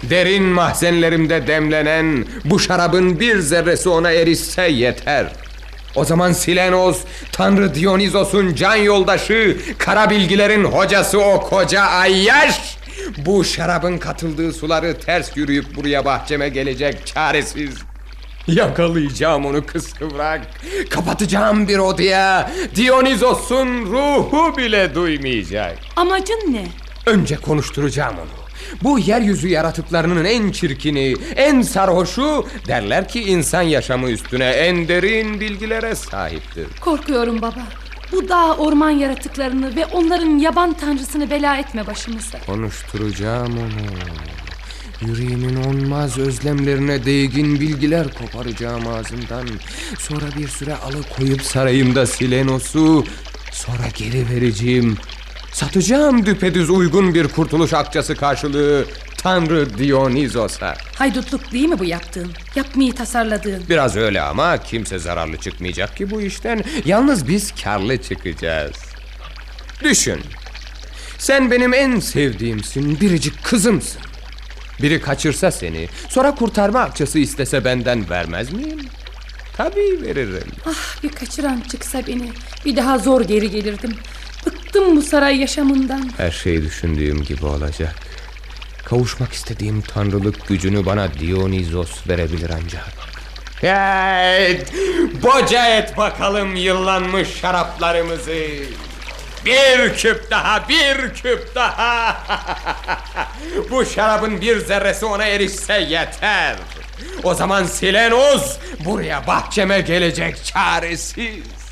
[0.03, 5.27] Derin mahzenlerimde demlenen bu şarabın bir zerresi ona erişse yeter.
[5.95, 12.77] O zaman Silenos, Tanrı Dionysos'un can yoldaşı, kara bilgilerin hocası o koca Ayyaş,
[13.17, 17.92] bu şarabın katıldığı suları ters yürüyüp buraya bahçeme gelecek çaresiz.
[18.47, 20.41] Yakalayacağım onu kıskıvrak.
[20.89, 22.51] Kapatacağım bir odaya.
[22.75, 25.77] Dionysos'un ruhu bile duymayacak.
[25.95, 26.65] Amacın ne?
[27.05, 28.43] Önce konuşturacağım onu.
[28.83, 35.95] Bu yeryüzü yaratıklarının en çirkini, en sarhoşu derler ki insan yaşamı üstüne en derin bilgilere
[35.95, 36.67] sahiptir.
[36.81, 37.63] Korkuyorum baba.
[38.11, 42.37] Bu dağ orman yaratıklarını ve onların yaban tanrısını bela etme başımıza.
[42.45, 44.42] Konuşturacağım onu.
[45.07, 49.47] Yüreğimin olmaz özlemlerine değgin bilgiler koparacağım ağzından.
[49.99, 53.05] Sonra bir süre alıkoyup sarayımda Silenos'u
[53.51, 54.97] sonra geri vereceğim.
[55.53, 58.85] Satacağım düpedüz uygun bir kurtuluş akçası karşılığı
[59.17, 60.75] Tanrı Dionysos'a.
[60.95, 62.31] Haydutluk değil mi bu yaptığın?
[62.55, 63.63] Yapmayı tasarladığın.
[63.69, 66.63] Biraz öyle ama kimse zararlı çıkmayacak ki bu işten.
[66.85, 68.75] Yalnız biz karlı çıkacağız.
[69.83, 70.19] Düşün.
[71.17, 74.01] Sen benim en sevdiğimsin, biricik kızımsın.
[74.81, 78.79] Biri kaçırsa seni, sonra kurtarma akçası istese benden vermez miyim?
[79.57, 80.51] Tabii veririm.
[80.65, 82.31] Ah bir kaçıran çıksa beni.
[82.65, 83.95] Bir daha zor geri gelirdim.
[84.45, 86.09] Bıktım bu saray yaşamından.
[86.17, 87.95] Her şey düşündüğüm gibi olacak.
[88.85, 92.89] Kavuşmak istediğim tanrılık gücünü bana Dionizos verebilir ancak.
[93.63, 94.73] Evet,
[95.23, 98.37] boca et bakalım yıllanmış şaraplarımızı.
[99.45, 102.17] Bir küp daha, bir küp daha.
[103.71, 106.55] Bu şarabın bir zerresi ona erişse yeter.
[107.23, 111.63] O zaman Silenoz buraya bahçeme gelecek çaresiz.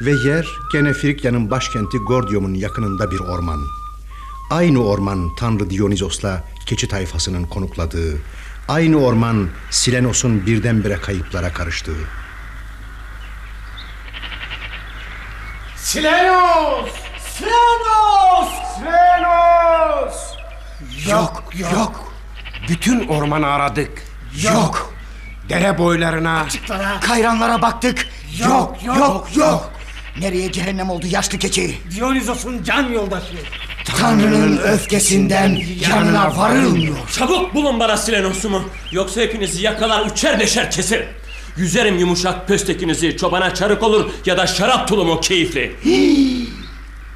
[0.00, 3.60] Ve yer gene Frikya'nın başkenti Gordium'un yakınında bir orman.
[4.50, 8.18] Aynı orman Tanrı Dionizos'la keçi tayfasının konukladığı,
[8.68, 11.96] aynı orman Silenos'un birdenbire kayıplara karıştığı.
[15.76, 16.90] Silenos!
[17.36, 18.48] Silenos!
[18.76, 20.34] Silenos!
[21.08, 22.12] Yok, yok.
[22.68, 24.02] Bütün ormanı aradık.
[24.42, 24.94] Yok.
[25.48, 27.00] Dere boylarına, Açıklara.
[27.00, 28.08] kayranlara baktık.
[28.40, 29.70] Yok, yok, yok.
[30.20, 31.78] Nereye cehennem oldu yaşlı keçi?
[31.96, 33.34] Dionysos'un can yoldaşı.
[33.96, 35.58] Tanrı'nın öfkesinden
[35.90, 36.96] yanına varılmıyor.
[37.18, 38.62] Çabuk bulun bana Silenos'umu.
[38.92, 41.06] Yoksa hepinizi yakalar üçer beşer keserim.
[41.56, 45.72] Yüzerim yumuşak pöstekinizi çobana çarık olur ya da şarap tulumu keyifli.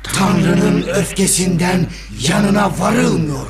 [0.02, 1.86] Tanrı'nın öfkesinden
[2.28, 3.46] yanına varılmıyor.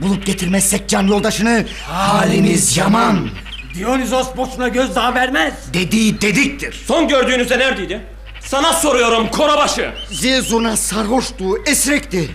[0.00, 3.28] Bulup getirmezsek can yoldaşını halimiz yaman.
[3.74, 5.54] Dionysos boşuna gözdağı vermez.
[5.74, 6.82] Dediği dediktir.
[6.86, 8.00] Son gördüğünüzde neredeydi?
[8.40, 9.90] Sana soruyorum korabaşı.
[10.10, 12.30] Zilzurna sarhoştu, esrekti.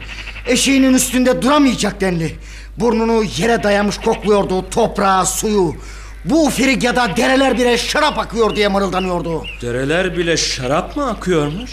[0.46, 2.36] Eşeğinin üstünde duramayacak denli.
[2.78, 5.76] Burnunu yere dayamış kokluyordu toprağı, suyu.
[6.26, 9.46] Bu Frigya'da dereler bile şarap akıyor diye mırıldanıyordu.
[9.62, 11.72] Dereler bile şarap mı akıyormuş?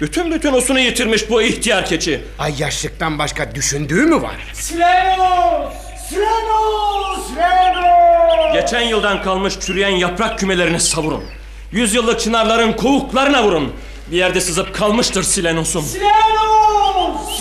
[0.00, 2.20] Bütün bütün usunu yitirmiş bu ihtiyar keçi.
[2.38, 4.36] Ay yaşlıktan başka düşündüğü mü var?
[4.52, 5.72] Silenos!
[6.08, 7.26] Silenos!
[7.28, 8.52] Silenos!
[8.52, 11.24] Geçen yıldan kalmış çürüyen yaprak kümelerini savurun.
[11.72, 13.72] Yüzyıllık çınarların kovuklarına vurun.
[14.10, 15.82] Bir yerde sızıp kalmıştır Silenos'um.
[15.84, 16.21] Silenos!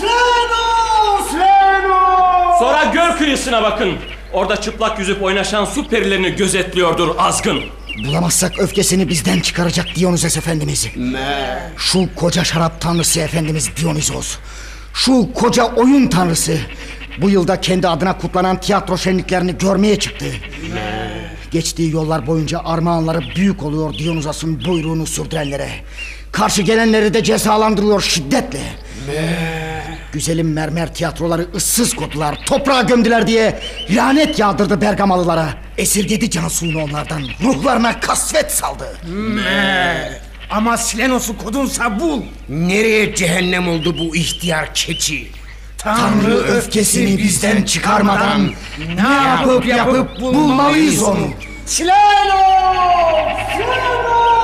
[0.02, 1.32] Silenos!
[1.32, 2.60] Silenos!
[2.60, 3.96] Sonra göl kıyısına bakın.
[4.34, 7.60] Orada çıplak yüzüp oynaşan su perilerini gözetliyordur azgın.
[8.08, 10.88] Bulamazsak öfkesini bizden çıkaracak Dionysos Efendimiz.
[11.78, 14.38] Şu koca şarap tanrısı Efendimiz Dionysos.
[14.94, 16.58] Şu koca oyun tanrısı.
[17.22, 20.26] Bu yılda kendi adına kutlanan tiyatro şenliklerini görmeye çıktı.
[21.52, 25.70] Geçtiği yollar boyunca armağanları büyük oluyor Dionysos'un buyruğunu sürdürenlere.
[26.32, 28.60] Karşı gelenleri de cezalandırıyor şiddetle.
[30.14, 33.60] Güzelim mermer tiyatroları ıssız kodular, toprağa gömdüler diye
[33.90, 35.50] lanet yağdırdı Bergamalılara.
[35.78, 38.98] Esirgedi can suyunu onlardan, ruhlarına kasvet saldı.
[40.50, 42.22] Ama Silenos'u kodunsa bul.
[42.50, 45.28] Nereye cehennem oldu bu ihtiyar keçi?
[45.78, 48.52] Tanrı öfkesini bizden çıkarmadan
[48.96, 51.28] ne yapıp yapıp bulmalıyız onu.
[51.66, 51.96] Silenos!
[53.52, 54.41] Silenos!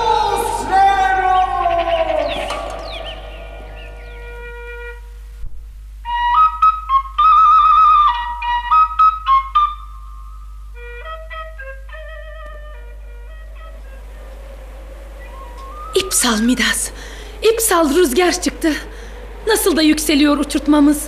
[16.17, 16.89] İpsal Midas.
[17.53, 18.73] İpsal rüzgar çıktı.
[19.47, 21.03] Nasıl da yükseliyor uçurtmamız.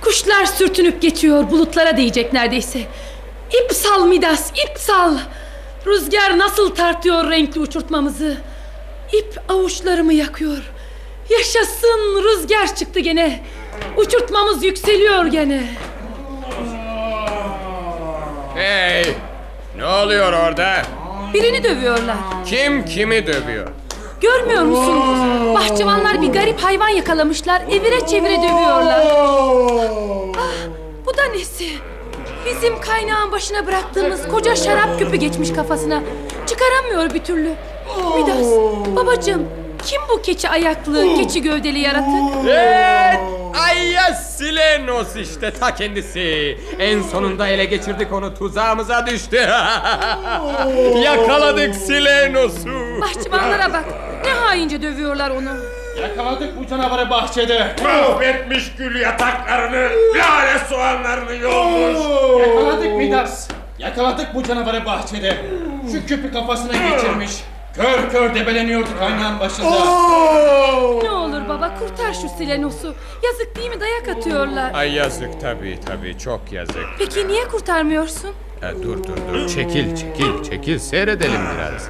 [0.00, 2.80] Kuşlar sürtünüp geçiyor bulutlara değecek neredeyse.
[3.64, 5.18] İpsal Midas, ipsal.
[5.86, 8.36] Rüzgar nasıl tartıyor renkli uçurtmamızı.
[9.12, 10.72] İp avuçlarımı yakıyor.
[11.30, 13.42] Yaşasın rüzgar çıktı gene.
[13.96, 15.62] Uçurtmamız yükseliyor gene.
[18.54, 19.14] Hey!
[19.76, 20.82] Ne oluyor orada?
[21.34, 22.16] Birini dövüyorlar.
[22.46, 23.81] Kim kimi dövüyor?
[24.22, 24.94] Görmüyor musun?
[25.54, 27.62] Bahçıvanlar bir garip hayvan yakalamışlar.
[27.70, 29.06] Evire çevire dövüyorlar.
[30.38, 30.68] Ah,
[31.06, 31.68] bu da nesi?
[32.46, 36.00] Bizim kaynağın başına bıraktığımız koca şarap küpü geçmiş kafasına.
[36.46, 37.50] Çıkaramıyor bir türlü.
[38.16, 38.46] Midas,
[38.96, 39.48] babacığım,
[39.86, 42.48] kim bu keçi ayaklı, keçi gövdeli yaratık?
[42.48, 43.41] Evet!
[43.60, 46.58] Ay ya Silenos işte ta kendisi.
[46.78, 49.36] En sonunda ele geçirdik onu tuzağımıza düştü.
[51.04, 53.00] Yakaladık Silenos'u.
[53.00, 53.84] Bahçıvanlara bak,
[54.24, 55.50] ne haince dövüyorlar onu.
[56.02, 57.76] Yakaladık bu canavarı bahçede.
[57.82, 61.98] Mahvetmiş gül yataklarını, lale soğanlarını yolmuş.
[62.48, 63.48] Yakaladık Midas.
[63.78, 65.36] Yakaladık bu canavarı bahçede.
[65.92, 67.30] Şu küpü kafasına geçirmiş.
[67.76, 69.70] Kör kör debeleniyordu kaynağın başında.
[71.02, 72.94] Ne olur baba kurtar şu Silenos'u.
[73.24, 74.70] Yazık değil mi dayak atıyorlar.
[74.74, 76.86] Ay yazık tabii tabii çok yazık.
[76.98, 78.30] Peki niye kurtarmıyorsun?
[78.60, 81.88] Ha, dur dur dur çekil çekil çekil seyredelim biraz.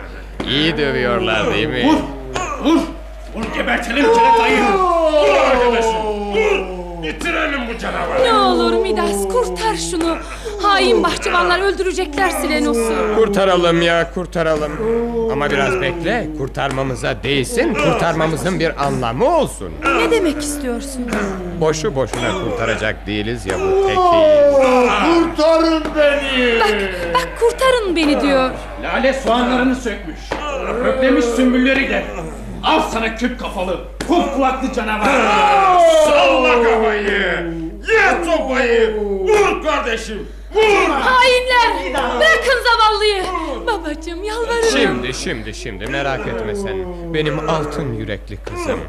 [0.48, 1.84] İyi dövüyorlar değil mi?
[1.86, 1.98] Vur!
[2.64, 2.80] Vur!
[3.34, 4.62] Vur gebertelim keretayı!
[5.12, 6.06] Vur arkadaşım!
[6.32, 6.81] Vur!
[7.02, 8.24] Bitirelim bu canavarı!
[8.24, 10.16] Ne olur Midas kurtar şunu.
[10.62, 12.92] Hain bahçıvanlar öldürecekler Silenos'u.
[13.16, 14.72] Kurtaralım ya kurtaralım.
[15.32, 19.72] Ama biraz bekle kurtarmamıza değsin kurtarmamızın bir anlamı olsun.
[19.98, 21.10] Ne demek istiyorsun?
[21.60, 24.42] Boşu boşuna kurtaracak değiliz ya bu tekiyi.
[25.14, 26.60] Kurtarın beni!
[26.60, 26.74] Bak,
[27.14, 28.50] bak kurtarın beni diyor.
[28.82, 30.18] Lale soğanlarını sökmüş.
[30.84, 32.04] Höklemiş sümbülleriyle.
[32.64, 35.06] Al sana küp kafalı, kum kulaklı canavar.
[36.04, 37.52] Salla kafayı!
[37.88, 38.96] Ye sopayı!
[39.00, 40.28] Vur kardeşim!
[40.54, 40.90] Vur!
[40.90, 41.94] Hainler!
[42.20, 43.22] Bırakın zavallıyı.
[43.66, 44.68] Babacığım yalvarırım.
[44.72, 46.76] Şimdi şimdi şimdi merak etme sen.
[47.14, 48.80] Benim altın yürekli kızım.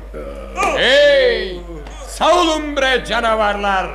[0.77, 1.59] Hey!
[2.07, 3.87] Savulun bre canavarlar!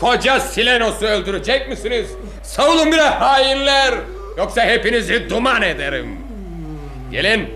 [0.00, 2.06] Koca Silenos'u öldürecek misiniz?
[2.42, 3.94] Savulun bre hainler!
[4.38, 6.06] Yoksa hepinizi duman ederim.
[7.10, 7.55] Gelin.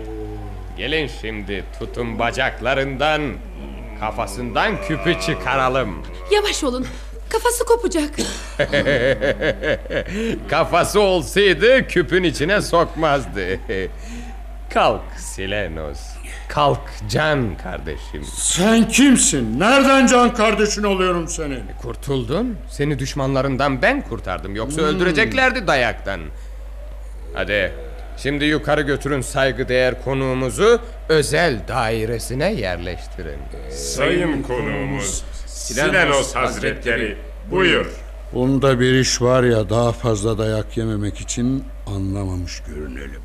[0.81, 3.21] Gelin şimdi tutun bacaklarından.
[3.99, 6.03] Kafasından küpü çıkaralım.
[6.31, 6.85] Yavaş olun.
[7.29, 8.09] Kafası kopacak.
[10.49, 13.59] Kafası olsaydı küpün içine sokmazdı.
[14.73, 15.99] Kalk Silenos.
[16.49, 18.23] Kalk can kardeşim.
[18.35, 19.59] Sen kimsin?
[19.59, 21.63] Nereden can kardeşin oluyorum senin?
[21.81, 22.57] Kurtuldun.
[22.69, 24.55] Seni düşmanlarından ben kurtardım.
[24.55, 26.21] Yoksa öldüreceklerdi dayaktan.
[27.33, 27.73] Hadi
[28.17, 33.39] şimdi yukarı götürün saygıdeğer konuğumuzu özel dairesine yerleştirin.
[33.69, 37.17] Sayın konuğumuz Silenos Hazretleri
[37.51, 37.85] buyur.
[38.33, 43.21] Bunda bir iş var ya daha fazla dayak yememek için anlamamış görünelim.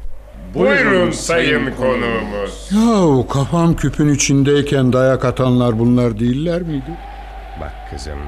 [0.55, 2.69] Buyurun sayın konuğumuz.
[2.73, 6.91] Yahu kafam küpün içindeyken dayak atanlar bunlar değiller miydi?
[7.61, 8.19] Bak kızım.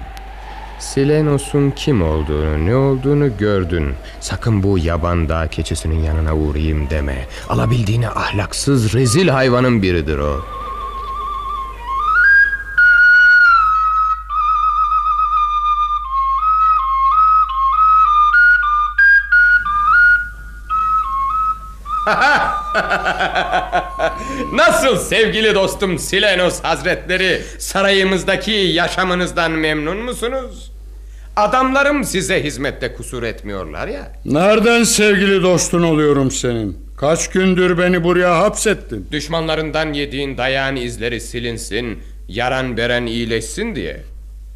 [0.79, 3.95] Silenos'un kim olduğunu, ne olduğunu gördün.
[4.21, 7.27] Sakın bu yaban dağ keçisinin yanına uğrayayım deme.
[7.49, 10.58] Alabildiğine ahlaksız, rezil hayvanın biridir o.
[25.09, 30.73] sevgili dostum Silenos Hazretleri sarayımızdaki yaşamınızdan memnun musunuz?
[31.37, 34.12] Adamlarım size hizmette kusur etmiyorlar ya.
[34.25, 36.79] Nereden sevgili dostun oluyorum senin?
[36.97, 39.07] Kaç gündür beni buraya hapsettin?
[39.12, 44.01] Düşmanlarından yediğin dayağın izleri silinsin, yaran beren iyileşsin diye.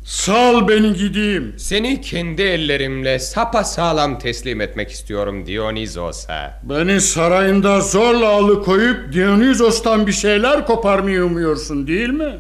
[0.04, 1.54] Sal beni gideyim.
[1.56, 6.60] Seni kendi ellerimle sapa sağlam teslim etmek istiyorum Dionysos'a.
[6.62, 12.38] Beni sarayında zorla alıkoyup Dionysos'tan bir şeyler koparmayı umuyorsun değil mi?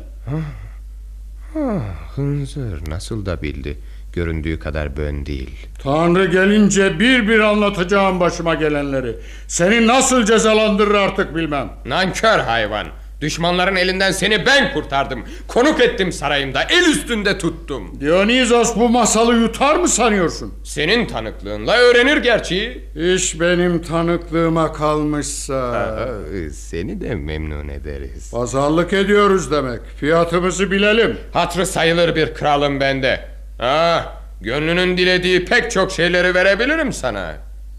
[1.56, 3.78] Ah, hınzır nasıl da bildi.
[4.12, 5.66] Göründüğü kadar bön değil.
[5.82, 9.16] Tanrı gelince bir bir anlatacağım başıma gelenleri.
[9.48, 11.68] Seni nasıl cezalandırır artık bilmem.
[11.86, 12.86] Nankör hayvan.
[13.22, 15.24] Düşmanların elinden seni ben kurtardım.
[15.48, 16.62] Konuk ettim sarayımda.
[16.62, 18.00] El üstünde tuttum.
[18.00, 20.54] Dionysos bu masalı yutar mı sanıyorsun?
[20.64, 22.84] Senin tanıklığınla öğrenir gerçeği.
[23.14, 25.54] İş benim tanıklığıma kalmışsa.
[25.54, 28.30] Aa, seni de memnun ederiz.
[28.30, 29.80] Pazarlık ediyoruz demek.
[29.96, 31.16] Fiyatımızı bilelim.
[31.32, 33.28] Hatrı sayılır bir kralım bende.
[33.60, 37.34] Ah, gönlünün dilediği pek çok şeyleri verebilirim sana.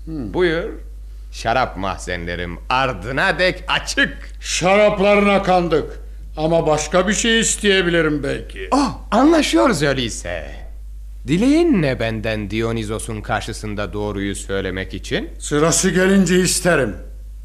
[0.07, 0.69] Buyur.
[1.33, 4.17] Şarap mahzenlerim ardına dek açık.
[4.39, 5.99] Şaraplarına kandık.
[6.37, 8.67] Ama başka bir şey isteyebilirim belki.
[8.71, 10.55] Oh, anlaşıyoruz öyleyse.
[11.27, 15.29] Dileğin ne benden Dionysos'un karşısında doğruyu söylemek için?
[15.39, 16.95] Sırası gelince isterim.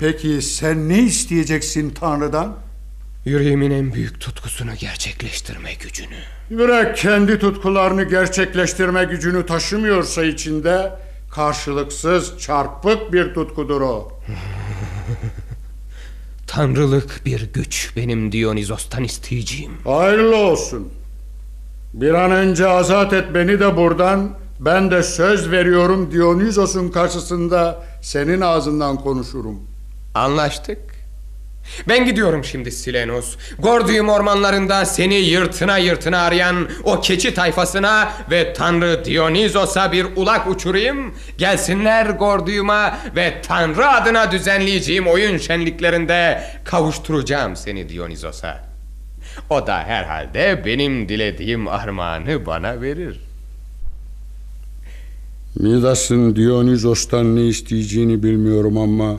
[0.00, 2.56] Peki sen ne isteyeceksin Tanrı'dan?
[3.24, 6.18] Yüreğimin en büyük tutkusunu gerçekleştirme gücünü.
[6.50, 10.92] Yürek kendi tutkularını gerçekleştirme gücünü taşımıyorsa içinde
[11.38, 14.08] karşılıksız çarpık bir tutkudur o.
[16.46, 19.72] Tanrılık bir güç benim Dionysos'tan isteyeceğim.
[19.84, 20.88] Hayırlı olsun.
[21.94, 24.30] Bir an önce azat et beni de buradan.
[24.60, 29.60] Ben de söz veriyorum Dionysos'un karşısında senin ağzından konuşurum.
[30.14, 30.78] Anlaştık.
[31.88, 33.36] Ben gidiyorum şimdi Silenos.
[33.58, 41.14] Gordium ormanlarında seni yırtına yırtına arayan o keçi tayfasına ve Tanrı Dionysos'a bir ulak uçurayım.
[41.38, 48.68] Gelsinler Gordium'a ve Tanrı adına düzenleyeceğim oyun şenliklerinde kavuşturacağım seni Dionysos'a.
[49.50, 53.20] O da herhalde benim dilediğim armağanı bana verir.
[55.54, 59.16] Midas'ın Dionysos'tan ne isteyeceğini bilmiyorum ama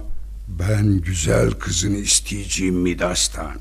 [0.57, 3.59] ben güzel kızını isteyeceğim Midas'tan.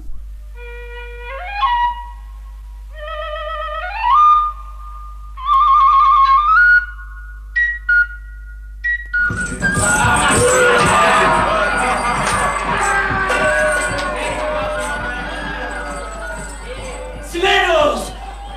[17.31, 18.09] Silenos!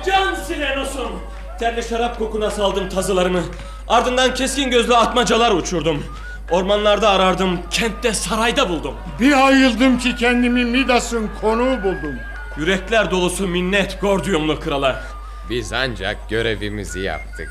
[0.06, 1.10] Can Silenos'um!
[1.58, 3.42] Terli şarap kokuna saldım tazılarımı.
[3.88, 6.04] Ardından keskin gözlü atmacalar uçurdum.
[6.52, 8.94] Ormanlarda arardım, kentte sarayda buldum.
[9.20, 12.14] Bir ayıldım ki kendimi Midas'ın konuğu buldum.
[12.56, 15.02] Yürekler dolusu minnet Gordiumlu krala.
[15.50, 17.48] Biz ancak görevimizi yaptık.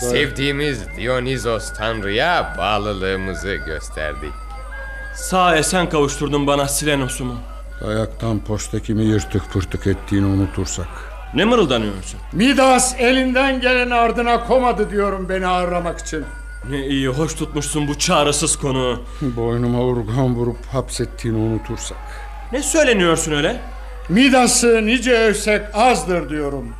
[0.00, 4.32] Sevdiğimiz Dionizos Tanrı'ya bağlılığımızı gösterdik.
[5.14, 7.38] Sağ esen kavuşturdun bana Silenos'umu.
[7.88, 10.88] Ayaktan postekimi yırtık pırtık ettiğini unutursak.
[11.34, 12.20] Ne mırıldanıyorsun?
[12.32, 16.24] Midas elinden gelen ardına komadı diyorum beni ağırlamak için.
[16.70, 19.02] Ne iyi hoş tutmuşsun bu çağrısız konuğu.
[19.22, 21.98] Boynuma urgan vurup hapsettiğini unutursak.
[22.52, 23.60] Ne söyleniyorsun öyle?
[24.08, 26.74] Midas'ı nice övsek azdır diyorum.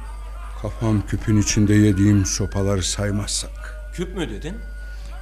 [0.62, 3.50] Kafam küpün içinde yediğim sopaları saymazsak.
[3.94, 4.54] Küp mü dedin?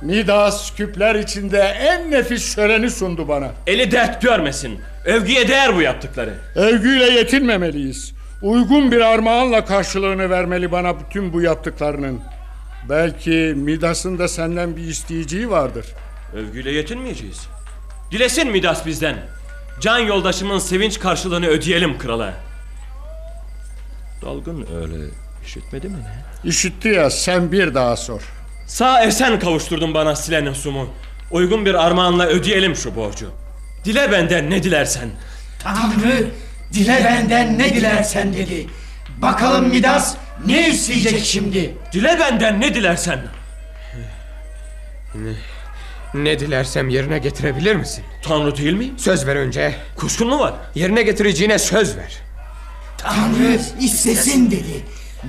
[0.03, 3.51] Midas küpler içinde en nefis şöleni sundu bana.
[3.67, 4.81] Eli dert görmesin.
[5.05, 6.35] Övgüye değer bu yaptıkları.
[6.55, 8.13] Övgüyle yetinmemeliyiz.
[8.43, 12.21] Uygun bir armağanla karşılığını vermeli bana bütün bu yaptıklarının.
[12.89, 15.87] Belki Midas'ın da senden bir isteyeceği vardır.
[16.35, 17.47] Övgüyle yetinmeyeceğiz.
[18.11, 19.17] Dilesin Midas bizden.
[19.81, 22.35] Can yoldaşımın sevinç karşılığını ödeyelim krala.
[24.23, 24.95] Dalgın öyle
[25.47, 26.49] işitmedi mi ne?
[26.51, 28.23] İşitti ya sen bir daha sor.
[28.67, 30.89] Sağ esen kavuşturdun bana Silenos'umu.
[31.31, 33.31] Uygun bir armağanla ödeyelim şu borcu.
[33.85, 35.09] Dile benden ne dilersen.
[35.63, 36.27] Tanrı
[36.73, 38.67] dile benden ne dilersen dedi.
[39.23, 40.17] Bakalım Midas
[40.47, 41.75] ne isteyecek şimdi?
[41.93, 43.23] Dile benden ne dilersen.
[45.15, 45.33] Ne,
[46.15, 48.05] ne dilersem yerine getirebilir misin?
[48.23, 48.95] Tanrı değil miyim?
[48.99, 49.75] Söz ver önce.
[49.97, 50.55] Kuşkun mu var?
[50.75, 52.17] Yerine getireceğine söz ver.
[52.99, 54.85] Tanrı istesin dedi.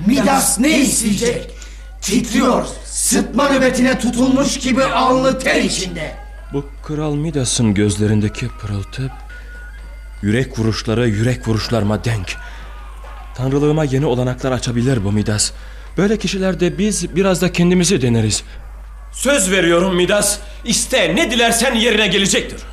[0.06, 1.50] Midas ne isteyecek?
[2.02, 6.14] Titriyor, sıtma nöbetine tutulmuş gibi alnı ter içinde.
[6.52, 9.12] Bu kral Midas'ın gözlerindeki pırıltı
[10.22, 12.36] yürek vuruşları yürek vuruşlarıma denk.
[13.36, 15.52] Tanrılığıma yeni olanaklar açabilir bu Midas.
[15.96, 18.42] Böyle kişilerde biz biraz da kendimizi deneriz.
[19.12, 20.38] Söz veriyorum Midas.
[20.64, 22.60] İste ne dilersen yerine gelecektir.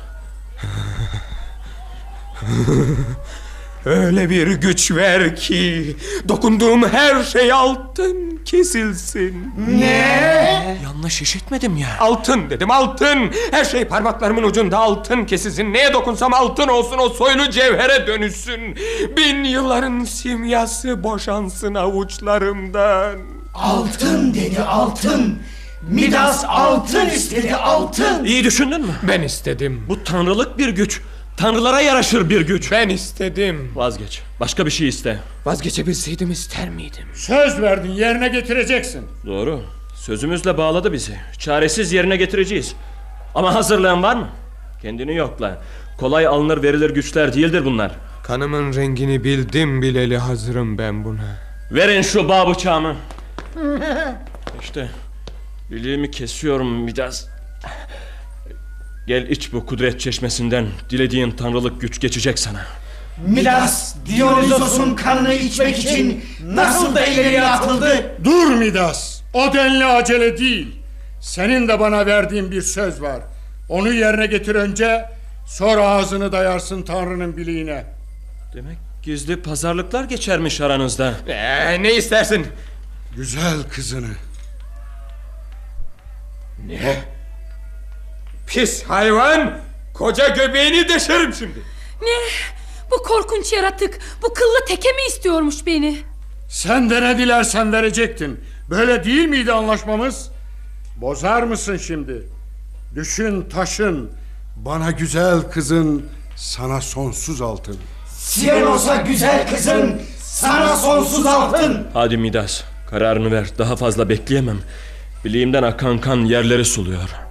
[3.84, 5.96] Öyle bir güç ver ki
[6.28, 9.52] dokunduğum her şey altın kesilsin.
[9.68, 10.78] Ne?
[10.84, 11.88] Yanlış işitmedim ya.
[12.00, 13.30] Altın dedim altın.
[13.50, 15.72] Her şey parmaklarımın ucunda altın kesilsin.
[15.72, 18.76] Neye dokunsam altın olsun o soylu cevhere dönüşsün.
[19.16, 23.16] Bin yılların simyası boşansın avuçlarımdan.
[23.54, 25.38] Altın dedi altın.
[25.88, 28.24] Midas altın istedi altın.
[28.24, 28.92] İyi düşündün mü?
[29.08, 29.86] Ben istedim.
[29.88, 31.00] Bu tanrılık bir güç.
[31.36, 32.72] Tanrılara yaraşır bir güç.
[32.72, 33.72] Ben istedim.
[33.74, 34.22] Vazgeç.
[34.40, 35.18] Başka bir şey iste.
[35.44, 37.04] Vazgeçebilseydim ister miydim?
[37.14, 39.02] Söz verdin yerine getireceksin.
[39.26, 39.62] Doğru.
[39.94, 41.16] Sözümüzle bağladı bizi.
[41.38, 42.74] Çaresiz yerine getireceğiz.
[43.34, 44.28] Ama hazırlığın var mı?
[44.82, 45.62] Kendini yokla.
[45.98, 47.92] Kolay alınır verilir güçler değildir bunlar.
[48.24, 51.38] Kanımın rengini bildim bileli hazırım ben buna.
[51.70, 52.96] Verin şu bağ bıçağımı.
[54.62, 54.88] İşte
[55.70, 57.28] Biliğimi kesiyorum biraz.
[59.06, 60.66] Gel iç bu kudret çeşmesinden.
[60.90, 62.66] Dilediğin tanrılık güç geçecek sana.
[63.26, 68.16] Midas Dionysos'un kanını içmek için nasıl da ileriye atıldı?
[68.24, 69.20] Dur Midas.
[69.34, 70.76] O denli acele değil.
[71.20, 73.20] Senin de bana verdiğin bir söz var.
[73.68, 75.04] Onu yerine getir önce.
[75.46, 77.84] Sonra ağzını dayarsın Tanrı'nın biliğine.
[78.54, 81.14] Demek gizli pazarlıklar geçermiş aranızda.
[81.28, 82.46] Ee, ne istersin?
[83.16, 84.10] Güzel kızını.
[86.66, 87.13] Ne?
[88.54, 89.58] Pis hayvan!
[89.94, 91.58] Koca göbeğini deşerim şimdi.
[92.02, 92.08] Ne?
[92.90, 95.98] Bu korkunç yaratık bu kıllı teke mi istiyormuş beni?
[96.48, 98.40] Sen de ne dilersen verecektin.
[98.70, 100.30] Böyle değil miydi anlaşmamız?
[100.96, 102.22] Bozar mısın şimdi?
[102.94, 104.10] Düşün taşın.
[104.56, 107.76] Bana güzel kızın, sana sonsuz altın.
[108.18, 111.86] Sirenos'a güzel kızın, sana sonsuz altın.
[111.94, 113.46] Hadi Midas kararını ver.
[113.58, 114.58] Daha fazla bekleyemem.
[115.24, 117.23] Bileğimden akan kan yerleri suluyor.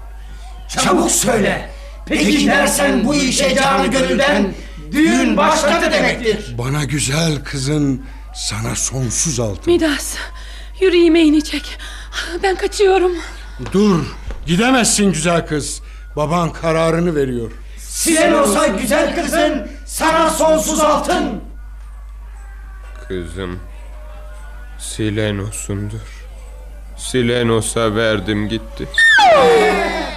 [0.81, 1.69] Çabuk söyle.
[2.05, 4.53] Peki dersen bu işe canı gönülden
[4.91, 6.55] düğün başladı demektir.
[6.57, 8.05] Bana güzel kızın,
[8.35, 9.73] sana sonsuz altın.
[9.73, 10.15] Midas
[10.79, 11.77] yüreğime inecek.
[12.43, 13.11] Ben kaçıyorum.
[13.71, 13.99] Dur,
[14.45, 15.81] gidemezsin güzel kız.
[16.15, 17.51] Baban kararını veriyor.
[17.77, 21.41] Sirenos'a güzel kızın, sana sonsuz altın.
[23.07, 23.59] Kızım
[24.79, 25.99] Silenos'undur.
[26.97, 28.87] Silenos'a verdim gitti.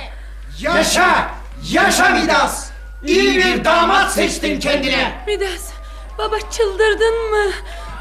[0.61, 1.30] Yaşa,
[1.72, 2.70] yaşa Midas.
[3.04, 5.24] İyi bir damat seçtin kendine.
[5.26, 5.70] Midas
[6.18, 7.52] baba çıldırdın mı?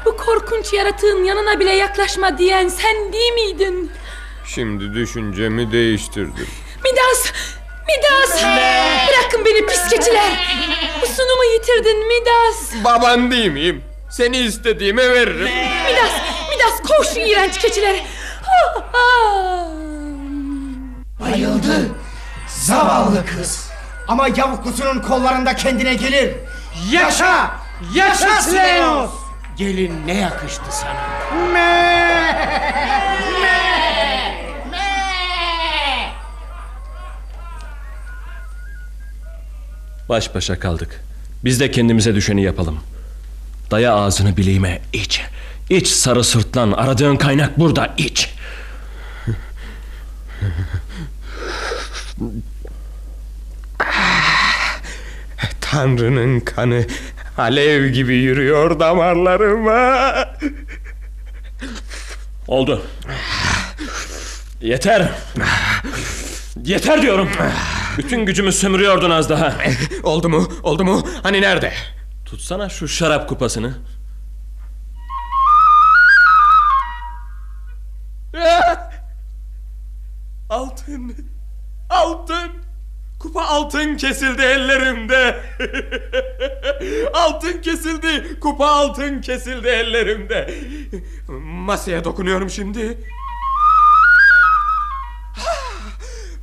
[0.04, 3.92] Bu korkunç yaratığın yanına bile yaklaşma diyen sen değil miydin?
[4.46, 6.48] Şimdi düşüncemi değiştirdim.
[6.84, 7.32] Midas!
[7.88, 8.42] Midas!
[9.08, 10.56] Bırakın beni pis keçiler!
[11.02, 12.84] Usunumu yitirdin Midas!
[12.84, 13.84] Baban değil miyim?
[14.10, 15.44] Seni istediğime veririm.
[15.44, 16.12] Midas!
[16.50, 18.02] Midas Midas koş şu iğrenç keçilere.
[18.94, 19.66] Ah.
[21.20, 21.88] Bayıldı.
[22.66, 23.68] Zavallı kız.
[24.08, 26.34] Ama yavuklusunun kollarında kendine gelir.
[26.90, 27.50] Yaşa!
[27.94, 29.10] Yaşa Silenos!
[29.56, 31.06] Gelin ne yakıştı sana?
[40.08, 41.04] Baş başa kaldık.
[41.44, 42.78] Biz de kendimize düşeni yapalım.
[43.70, 45.22] Daya ağzını bileğime iç.
[45.70, 48.34] İç sarı sırtlan aradığın kaynak burada iç.
[55.60, 56.84] Tanrı'nın kanı
[57.38, 60.14] alev gibi yürüyor damarlarıma.
[62.48, 62.86] Oldu.
[64.60, 65.08] Yeter.
[66.64, 67.28] Yeter diyorum.
[67.98, 69.54] Bütün gücümü sömürüyordun az daha.
[70.02, 70.52] Oldu mu?
[70.62, 71.08] Oldu mu?
[71.22, 71.72] Hani nerede?
[72.24, 73.74] Tutsana şu şarap kupasını.
[80.50, 81.14] Altın.
[81.90, 82.65] Altın.
[83.26, 85.36] Kupa altın kesildi ellerimde.
[87.14, 88.40] altın kesildi.
[88.40, 90.54] Kupa altın kesildi ellerimde.
[91.42, 92.98] Masaya dokunuyorum şimdi.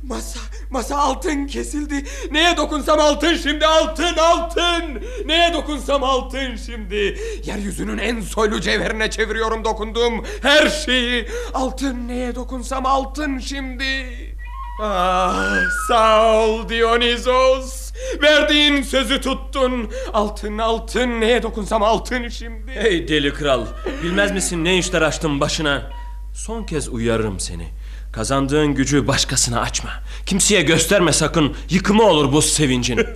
[0.02, 2.04] Masa, masa altın kesildi.
[2.30, 5.02] Neye dokunsam altın şimdi altın altın.
[5.26, 7.18] Neye dokunsam altın şimdi.
[7.44, 11.28] Yeryüzünün en soylu cevherine çeviriyorum dokunduğum her şeyi.
[11.54, 14.33] Altın neye dokunsam altın şimdi.
[14.80, 17.92] Ah sağ ol Dionysos.
[18.22, 19.90] Verdiğin sözü tuttun.
[20.12, 22.72] Altın altın neye dokunsam altın şimdi.
[22.84, 23.66] Ey deli kral.
[24.02, 25.90] Bilmez misin ne işler açtım başına.
[26.34, 27.68] Son kez uyarırım seni.
[28.12, 29.90] Kazandığın gücü başkasına açma.
[30.26, 31.56] Kimseye gösterme sakın.
[31.70, 33.06] Yıkımı olur bu sevincin.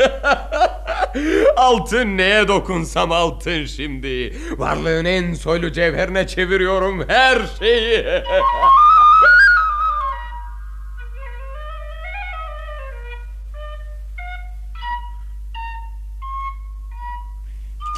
[1.56, 4.36] altın neye dokunsam altın şimdi.
[4.56, 8.04] Varlığın en soylu cevherine çeviriyorum her şeyi.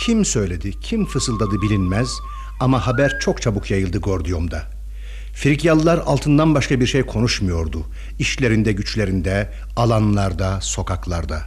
[0.01, 2.11] Kim söyledi, kim fısıldadı bilinmez
[2.61, 4.63] ama haber çok çabuk yayıldı Gordiyom'da.
[5.35, 7.87] Frigyalılar altından başka bir şey konuşmuyordu.
[8.19, 11.43] İşlerinde, güçlerinde, alanlarda, sokaklarda.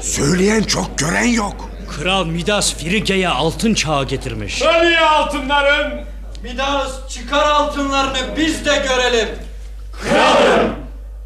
[0.00, 1.70] Söyleyen çok gören yok.
[1.88, 4.62] Kral Midas Frigya'ya altın çağı getirmiş.
[4.62, 6.04] Hani altınların?
[6.42, 9.28] Midas çıkar altınlarını biz de görelim.
[9.92, 10.70] Kralım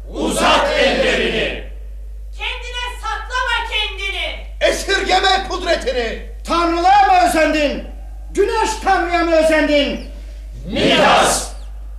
[0.09, 1.68] uzat ellerini.
[4.61, 6.19] Esirgeme kudretini.
[6.47, 7.83] Tanrılığa mı özendin?
[8.33, 10.05] Güneş tanrıya mı özendin?
[10.71, 11.49] Midas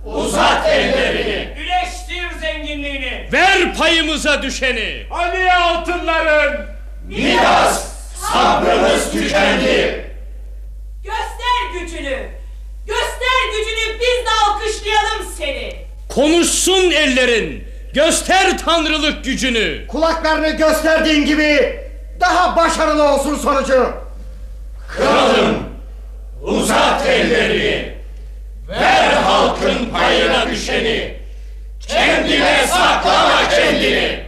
[0.05, 1.47] uzat ellerini.
[1.55, 3.29] Güleştir zenginliğini.
[3.33, 5.03] Ver payımıza düşeni.
[5.09, 6.65] Hani altınların?
[7.07, 7.83] Midas,
[8.33, 10.05] sabrımız tükendi.
[11.03, 12.19] Göster gücünü.
[12.87, 15.75] Göster gücünü biz de alkışlayalım seni.
[16.09, 17.67] Konuşsun ellerin.
[17.93, 19.87] Göster tanrılık gücünü.
[19.87, 21.79] Kulaklarını gösterdiğin gibi
[22.21, 23.93] daha başarılı olsun sonucu.
[24.87, 25.57] Kralım
[26.41, 27.95] uzat ellerini.
[28.69, 31.17] Ver halkın payına düşeni.
[31.87, 34.20] Kendine saklama kendini.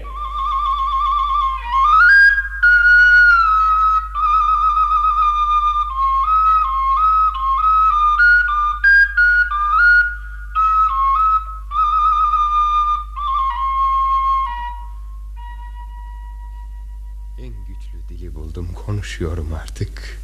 [19.14, 20.20] Konuşuyorum artık.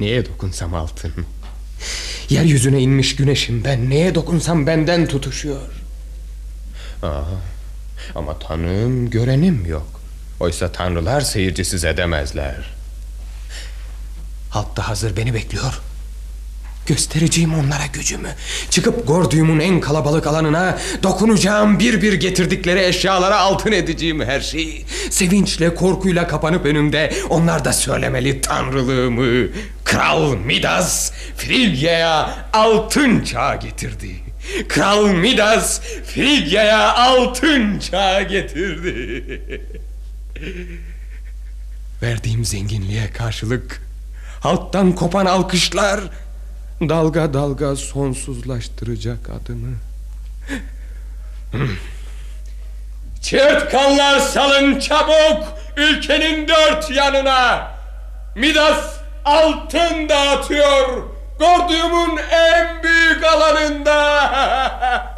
[0.00, 1.12] Neye dokunsam altın.
[2.28, 5.70] Yeryüzüne inmiş güneşim ben neye dokunsam benden tutuşuyor.
[7.02, 7.22] Aa,
[8.14, 10.00] ama tanığım görenim yok.
[10.40, 12.74] Oysa tanrılar seyircisiz edemezler.
[14.50, 15.80] Halk da hazır beni bekliyor.
[16.86, 18.28] Göstereceğim onlara gücümü.
[18.70, 24.84] Çıkıp Gordium'un en kalabalık alanına dokunacağım bir bir getirdikleri eşyalara altın edeceğim her şeyi.
[25.10, 29.48] Sevinçle korkuyla kapanıp önümde onlar da söylemeli tanrılığımı.
[29.84, 34.16] Kral Midas Frigya'ya altın çağ getirdi.
[34.68, 39.24] Kral Midas Frigya'ya altın çağ getirdi.
[42.02, 43.82] Verdiğim zenginliğe karşılık
[44.40, 46.00] halktan kopan alkışlar
[46.80, 49.74] dalga dalga sonsuzlaştıracak adını.
[53.22, 55.44] Çırtkanlar salın çabuk
[55.76, 57.70] ülkenin dört yanına.
[58.36, 58.94] Midas
[59.24, 61.02] altın dağıtıyor.
[61.38, 63.94] Gordium'un en büyük alanında.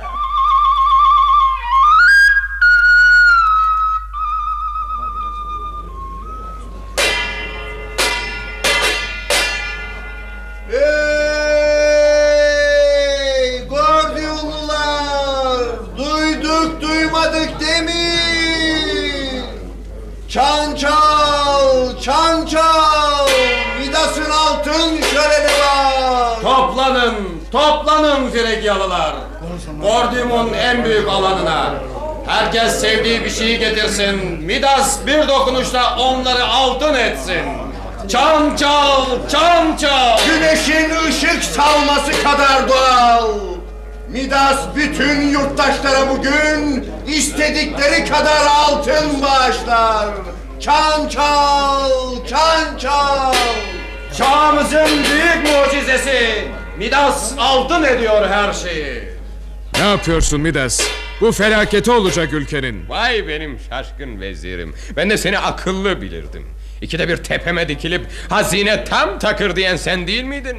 [28.66, 29.14] Frigyalılar.
[29.82, 31.74] Gordium'un en büyük alanına.
[32.26, 34.16] Herkes sevdiği bir şeyi getirsin.
[34.42, 37.42] Midas bir dokunuşla onları altın etsin.
[38.08, 40.18] Çan çal, çan çal.
[40.26, 43.28] Güneşin ışık salması kadar doğal.
[44.08, 50.08] Midas bütün yurttaşlara bugün istedikleri kadar altın bağışlar.
[50.60, 51.90] Çan çal,
[52.28, 53.34] çan çal.
[54.18, 56.48] Çağımızın büyük mucizesi.
[56.78, 59.02] Midas altın ediyor her şeyi.
[59.78, 60.80] Ne yapıyorsun Midas?
[61.20, 62.88] Bu felaketi olacak ülkenin.
[62.88, 64.74] Vay benim şaşkın vezirim.
[64.96, 66.46] Ben de seni akıllı bilirdim.
[66.82, 70.56] İkide bir tepeme dikilip hazine tam takır diyen sen değil miydin?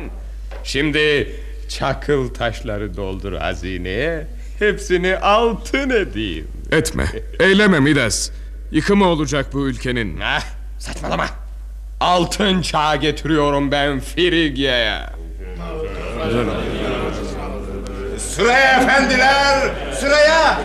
[0.63, 1.35] Şimdi
[1.69, 4.27] çakıl taşları doldur hazineye.
[4.59, 6.47] Hepsini altın edeyim.
[6.71, 7.05] Etme,
[7.39, 8.29] eyleme Midas.
[8.71, 10.19] Yıkımı olacak bu ülkenin.
[10.23, 10.43] Ah,
[10.79, 11.25] saçmalama.
[11.99, 15.13] Altın çağ getiriyorum ben Frigya'ya.
[18.19, 20.61] Sıraya efendiler, sıraya.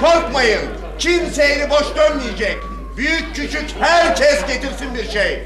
[0.00, 0.60] Korkmayın,
[0.98, 2.56] kimse eli boş dönmeyecek.
[2.96, 5.42] Büyük küçük herkes getirsin bir şey.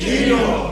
[0.00, 0.70] Geliyor.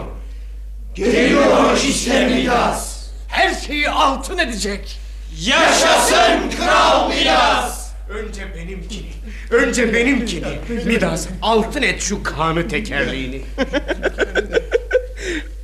[0.94, 3.06] Geliyor işte Midas.
[3.28, 4.98] Her şeyi altın edecek.
[5.40, 7.88] Yaşasın Kral Midas.
[8.08, 9.17] Önce benimkini.
[9.50, 10.44] Önce benimkini.
[10.84, 13.42] Midas altın et şu kanı tekerliğini.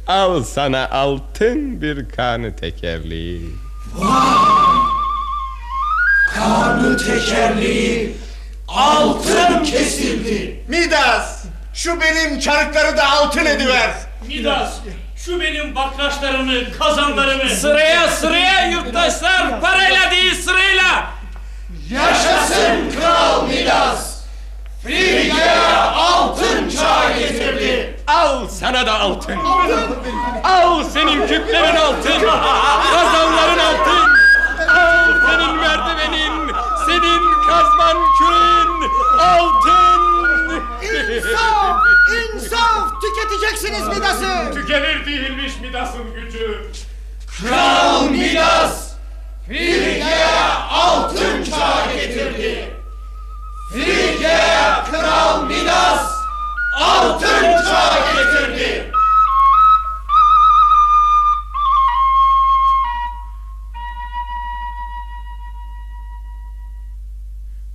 [0.07, 3.51] Al sana altın bir kanı tekerleği.
[6.35, 8.16] Kanı tekerleği
[8.68, 10.64] altın kesildi.
[10.68, 13.91] Midas, şu benim çarıkları da altın ediver.
[14.28, 14.72] Midas,
[15.16, 17.51] şu benim bakraçlarımı, kazanlarımı...
[17.51, 21.13] Sıraya sıraya yurttaşlar parayla değil sırayla.
[21.91, 24.14] Yaşasın Kral Midas.
[24.83, 28.01] Frigya altın çağı getirdi.
[28.07, 29.37] Al sana da altın.
[30.45, 32.20] Al senin küplerin altın.
[32.93, 34.09] Kazanların altın.
[34.68, 36.53] Al senin merdivenin.
[36.87, 40.05] Senin kazman küreğin altın.
[40.83, 41.77] İnsaf!
[42.35, 42.91] İnsaf!
[43.03, 44.55] Tüketeceksiniz Midas'ı!
[44.55, 46.70] Tükenir değilmiş Midas'ın gücü.
[47.27, 48.93] Kral Midas.
[49.47, 52.70] Frigya altın çağı getirdi.
[53.72, 56.12] Frigya Kral Midas
[56.80, 58.92] altın çağı getirdi.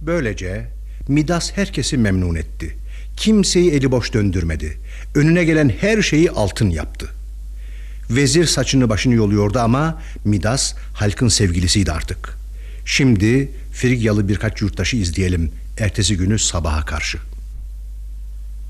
[0.02, 0.68] Böylece
[1.08, 2.78] Midas herkesi memnun etti.
[3.18, 4.78] Kimseyi eli boş döndürmedi.
[5.16, 7.19] Önüne gelen her şeyi altın yaptı.
[8.10, 12.38] Vezir saçını başını yoluyordu ama Midas halkın sevgilisiydi artık.
[12.86, 15.52] Şimdi Frigyalı birkaç yurttaşı izleyelim.
[15.80, 17.18] Ertesi günü sabaha karşı.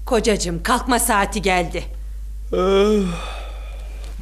[0.05, 1.83] Kocacığım kalkma saati geldi.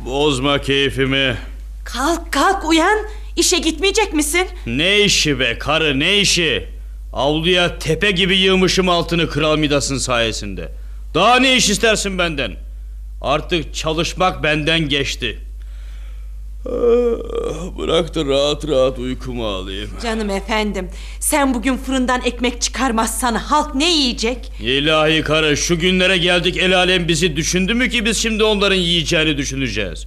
[0.05, 1.37] Bozma keyfimi.
[1.85, 2.97] Kalk kalk uyan.
[3.35, 4.47] İşe gitmeyecek misin?
[4.65, 6.69] Ne işi be karı ne işi?
[7.13, 10.71] Avluya tepe gibi yığmışım altını Kral Midas'ın sayesinde.
[11.13, 12.66] Daha ne iş istersin benden?
[13.21, 15.39] Artık çalışmak benden geçti.
[16.65, 19.89] Ah, Bırak da rahat rahat uykumu alayım.
[20.03, 20.89] Canım efendim
[21.19, 24.51] sen bugün fırından ekmek çıkarmazsan halk ne yiyecek?
[24.61, 29.37] İlahi karı şu günlere geldik el alem bizi düşündü mü ki biz şimdi onların yiyeceğini
[29.37, 30.05] düşüneceğiz.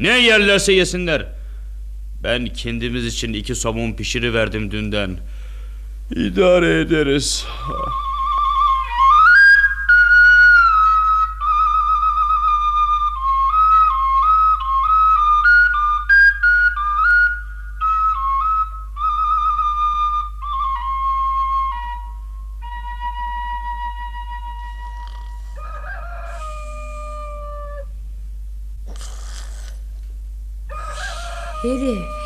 [0.00, 1.26] Ne yerlerse yesinler.
[2.24, 5.18] Ben kendimiz için iki somun pişiriverdim dünden.
[6.16, 7.44] İdare ederiz.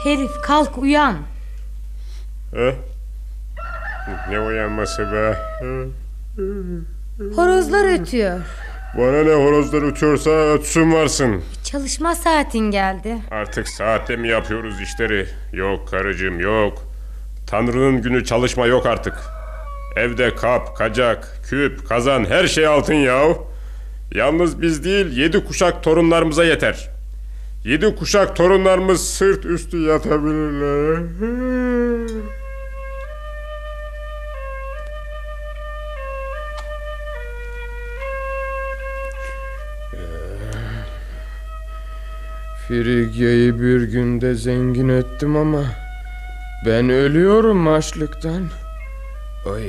[0.06, 1.16] Herif, kalk uyan.
[2.54, 2.74] He?
[4.30, 5.36] Ne uyanması be?
[7.36, 8.40] Horozlar ötüyor.
[8.98, 11.42] Bana ne horozlar ötüyorsa ötsün varsın.
[11.64, 13.16] Çalışma saatin geldi.
[13.30, 15.26] Artık saatte mi yapıyoruz işleri?
[15.52, 16.82] Yok karıcığım yok.
[17.46, 19.14] Tanrı'nın günü çalışma yok artık.
[19.96, 23.46] Evde kap, kacak, küp, kazan her şey altın yahu.
[24.14, 26.95] Yalnız biz değil yedi kuşak torunlarımıza yeter.
[27.66, 31.02] Yedi kuşak torunlarımız sırt üstü yatabilirler.
[42.68, 45.64] Frigya'yı bir günde zengin ettim ama
[46.66, 48.42] ben ölüyorum açlıktan.
[49.46, 49.64] Oy.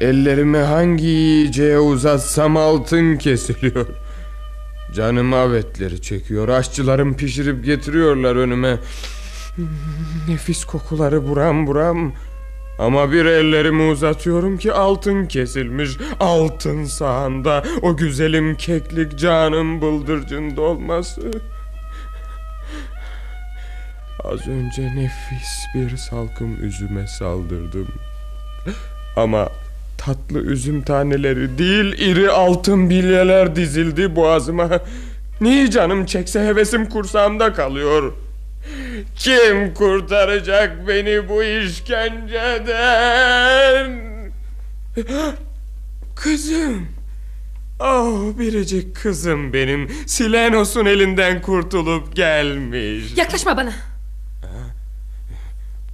[0.00, 4.03] Ellerimi hangi yiyeceğe uzatsam altın kesiliyor.
[4.94, 6.48] Canım avetleri çekiyor.
[6.48, 8.78] Aşçılarım pişirip getiriyorlar önüme.
[10.28, 12.12] Nefis kokuları buram buram.
[12.78, 15.90] Ama bir ellerimi uzatıyorum ki altın kesilmiş.
[16.20, 21.30] Altın sahanda o güzelim keklik canım bıldırcın dolması.
[24.24, 27.88] Az önce nefis bir salkım üzüme saldırdım.
[29.16, 29.48] Ama
[29.98, 34.80] tatlı üzüm taneleri değil iri altın bilyeler dizildi boğazıma.
[35.40, 38.12] Niye canım çekse hevesim kursağımda kalıyor.
[39.16, 42.74] Kim kurtaracak beni bu işkenceden?
[46.16, 46.86] Kızım.
[47.80, 53.16] Oh biricik kızım benim Silenos'un elinden kurtulup gelmiş.
[53.16, 53.72] Yaklaşma bana.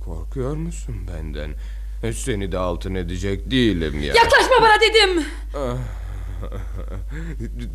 [0.04, 1.50] Korkuyor musun benden?
[2.14, 4.14] Seni de altın edecek değilim ya.
[4.14, 5.24] Yaklaşma bana dedim.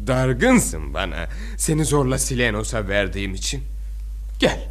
[0.07, 1.27] Dargınsın bana.
[1.57, 3.63] Seni zorla Silenos'a verdiğim için.
[4.39, 4.67] Gel.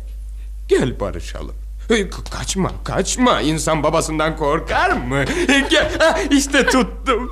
[0.68, 1.54] Gel barışalım.
[1.88, 5.24] Ka- Kaçma kaçma İnsan babasından korkar mı?
[5.70, 7.30] Gel ha, işte tuttum.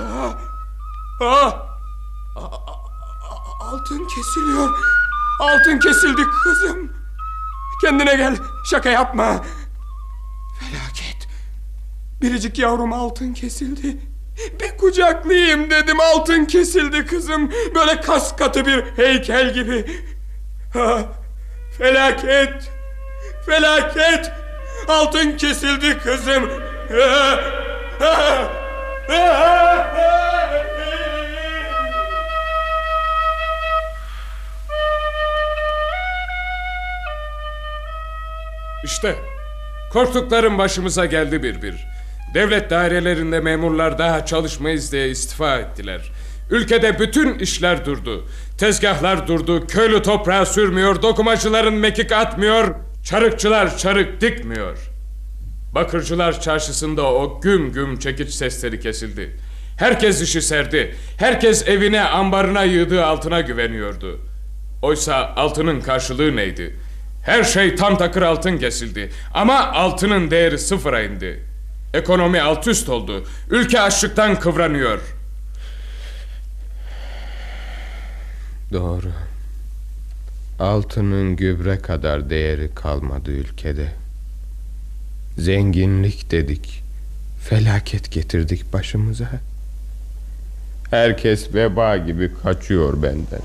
[0.00, 0.34] Ah,
[1.22, 1.52] ah.
[2.36, 2.82] A- a- a-
[3.72, 4.68] Altın kesiliyor.
[5.40, 6.92] Altın kesildi kızım.
[7.82, 8.36] Kendine gel.
[8.70, 9.44] Şaka yapma.
[10.60, 11.28] Felaket.
[12.22, 13.96] Biricik yavrum altın kesildi.
[14.60, 17.52] Bir kucaklayayım dedim altın kesildi kızım.
[17.74, 19.86] Böyle kas katı bir heykel gibi.
[20.72, 20.98] Ha,
[21.78, 22.70] felaket.
[23.46, 24.32] Felaket.
[24.88, 26.50] Altın kesildi kızım.
[26.90, 27.40] Ha,
[28.00, 28.50] ha,
[29.08, 29.18] ha,
[29.96, 30.02] ha.
[38.84, 39.16] İşte
[39.92, 41.74] korktuklarım başımıza geldi bir bir.
[42.34, 46.12] Devlet dairelerinde memurlar daha çalışmayız diye istifa ettiler.
[46.50, 48.28] Ülkede bütün işler durdu.
[48.58, 52.74] Tezgahlar durdu, köylü toprağı sürmüyor, dokumacıların mekik atmıyor,
[53.04, 54.78] çarıkçılar çarık dikmiyor.
[55.74, 59.36] Bakırcılar çarşısında o güm güm çekiç sesleri kesildi.
[59.78, 60.94] Herkes işi serdi.
[61.18, 64.20] Herkes evine, ambarına yığdığı altına güveniyordu.
[64.82, 66.76] Oysa altının karşılığı neydi?
[67.22, 69.10] Her şey tam takır altın kesildi.
[69.34, 71.42] Ama altının değeri sıfıra indi.
[71.94, 73.24] Ekonomi alt üst oldu.
[73.50, 75.00] Ülke açlıktan kıvranıyor.
[78.72, 79.12] Doğru.
[80.58, 83.92] Altının gübre kadar değeri kalmadı ülkede.
[85.38, 86.82] Zenginlik dedik.
[87.48, 89.30] Felaket getirdik başımıza.
[90.90, 93.42] Herkes veba gibi kaçıyor benden.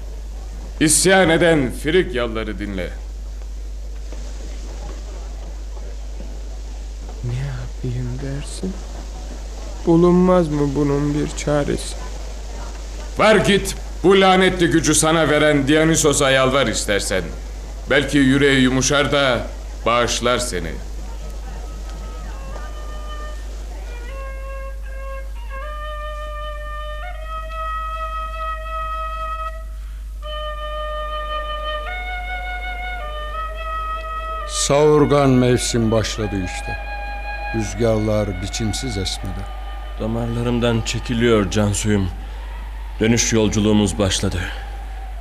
[0.80, 2.90] İsyan eden Frigyalıları dinle.
[7.24, 7.44] Ne
[7.88, 8.74] yapayım dersin?
[9.86, 11.96] Bulunmaz mı bunun bir çaresi?
[13.18, 17.24] Var git bu lanetli gücü sana veren Dionysos'a yalvar istersen.
[17.90, 19.48] Belki yüreği yumuşar da
[19.86, 20.72] bağışlar seni.
[34.48, 36.87] Savurgan mevsim başladı işte.
[37.56, 39.40] Rüzgarlar biçimsiz esmedi.
[40.02, 42.10] Damarlarımdan çekiliyor can suyum.
[43.00, 44.38] Dönüş yolculuğumuz başladı.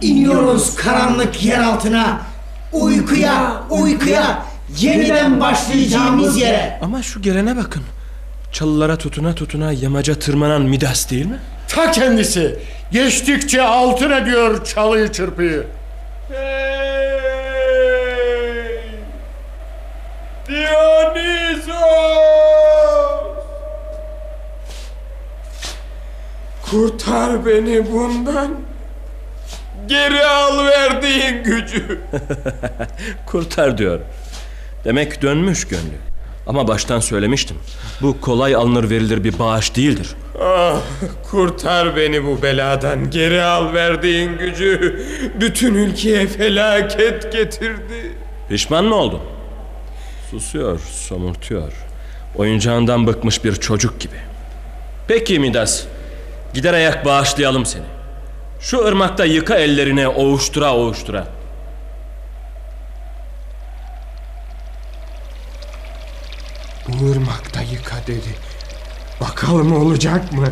[0.00, 2.20] İniyoruz karanlık yer altına.
[2.72, 4.42] Uykuya, uykuya.
[4.78, 6.78] Yeniden başlayacağımız yere.
[6.82, 7.82] Ama şu gelene bakın.
[8.52, 11.38] Çalılara tutuna tutuna yamaca tırmanan Midas değil mi?
[11.68, 12.58] Ta kendisi.
[12.92, 15.66] Geçtikçe altın ediyor çalıyı çırpıyı.
[20.48, 21.76] Dionysos!
[26.70, 28.60] Kurtar beni bundan.
[29.86, 32.00] Geri al verdiğin gücü.
[33.26, 34.00] Kurtar diyor.
[34.84, 35.96] Demek dönmüş gönlü.
[36.46, 37.56] Ama baştan söylemiştim.
[38.02, 40.08] Bu kolay alınır verilir bir bağış değildir.
[40.42, 40.80] Ah,
[41.30, 43.10] kurtar beni bu beladan.
[43.10, 45.06] Geri al verdiğin gücü.
[45.40, 48.12] Bütün ülkeye felaket getirdi.
[48.48, 49.20] Pişman mı oldun?
[50.30, 51.72] Susuyor, somurtuyor.
[52.36, 54.16] Oyuncağından bıkmış bir çocuk gibi.
[55.08, 55.84] Peki Midas.
[56.54, 57.84] Gider ayak bağışlayalım seni.
[58.60, 61.28] Şu ırmakta yıka ellerine ovuştura ovuştura.
[66.88, 68.34] Bu ırmakta yıka dedi.
[69.20, 70.48] Bakalım olacak mı?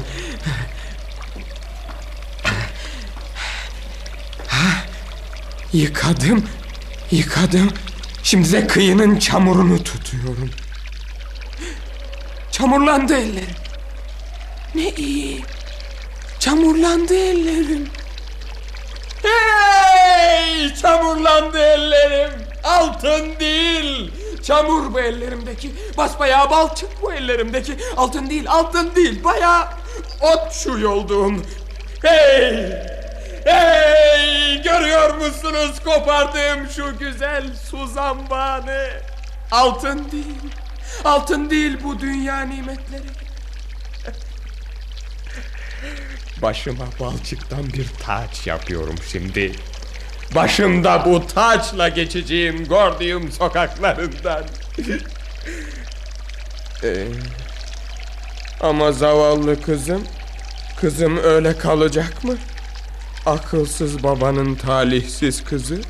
[4.49, 4.85] Ha,
[5.73, 6.49] yıkadım,
[7.11, 7.71] yıkadım.
[8.25, 10.51] Şimdi de kıyının çamurunu tutuyorum.
[12.53, 13.57] Çamurlandı ellerim.
[14.75, 15.43] Ne iyi.
[16.41, 17.89] Çamurlandı ellerim.
[19.23, 20.75] Hey!
[20.75, 22.33] Çamurlandı ellerim.
[22.65, 24.13] Altın değil.
[24.43, 25.73] Çamur bu ellerimdeki.
[25.97, 27.77] Basbayağı balçık bu ellerimdeki.
[27.97, 29.25] Altın değil, altın değil.
[29.25, 29.65] Bayağı
[30.21, 31.43] ot şu yolduğum.
[32.03, 33.04] Hey!
[33.45, 34.63] Hey!
[34.63, 38.89] Görüyor musunuz kopardığım şu güzel su zambağını?
[39.51, 40.53] Altın değil.
[41.05, 43.07] Altın değil bu dünya nimetleri.
[46.43, 49.53] Başıma balçıktan bir taç yapıyorum şimdi.
[50.35, 54.45] Başımda bu taçla geçeceğim Gordium sokaklarından.
[56.85, 57.07] Ee,
[58.61, 60.05] ama zavallı kızım,
[60.81, 62.37] kızım öyle kalacak mı?
[63.27, 65.81] Akılsız babanın talihsiz kızı.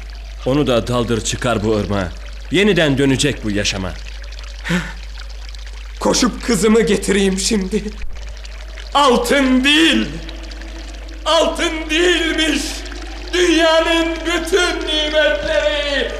[0.47, 2.09] Onu da daldır çıkar bu ırmağa.
[2.51, 3.93] Yeniden dönecek bu yaşama.
[6.01, 7.83] Koşup kızımı getireyim şimdi.
[8.95, 10.09] Altın değil.
[11.25, 12.63] Altın değilmiş.
[13.33, 16.13] Dünyanın bütün nimetleri.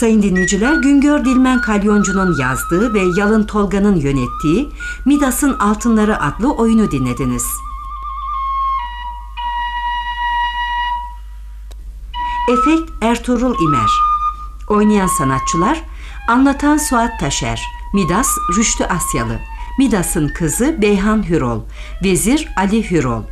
[0.00, 4.68] Sayın dinleyiciler, Güngör Dilmen Kalyoncu'nun yazdığı ve Yalın Tolga'nın yönettiği
[5.04, 7.46] Midas'ın Altınları adlı oyunu dinlediniz.
[12.52, 13.90] Efekt Ertuğrul İmer
[14.68, 15.82] Oynayan sanatçılar
[16.28, 17.62] Anlatan Suat Taşer
[17.94, 19.40] Midas Rüştü Asyalı
[19.78, 21.60] Midas'ın kızı Beyhan Hürol
[22.04, 23.22] Vezir Ali Hürol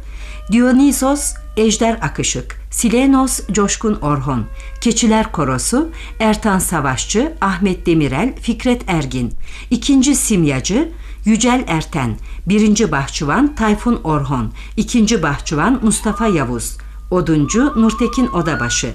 [0.53, 4.45] Dionysos Ejder Akışık Silenos Coşkun Orhon
[4.81, 5.89] Keçiler Korosu
[6.21, 9.33] Ertan Savaşçı Ahmet Demirel Fikret Ergin.
[9.71, 10.93] İkinci Simyacı
[11.25, 12.17] Yücel Erten.
[12.47, 16.77] Birinci Bahçıvan Tayfun Orhon İkinci Bahçıvan Mustafa Yavuz.
[17.11, 18.95] Oduncu Nurtekin Odabaşı.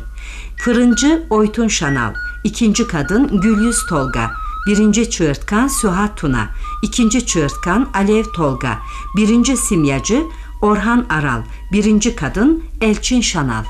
[0.57, 2.13] Fırıncı Oytun Şanal.
[2.43, 4.31] İkinci Kadın Gülyüz Tolga.
[4.67, 6.49] Birinci Çığırtkan Sühat Tuna.
[6.83, 8.79] İkinci Çığırtkan Alev Tolga.
[9.17, 10.23] Birinci Simyacı
[10.63, 11.41] Orhan Aral
[11.71, 13.63] Birinci Kadın Elçin Şanal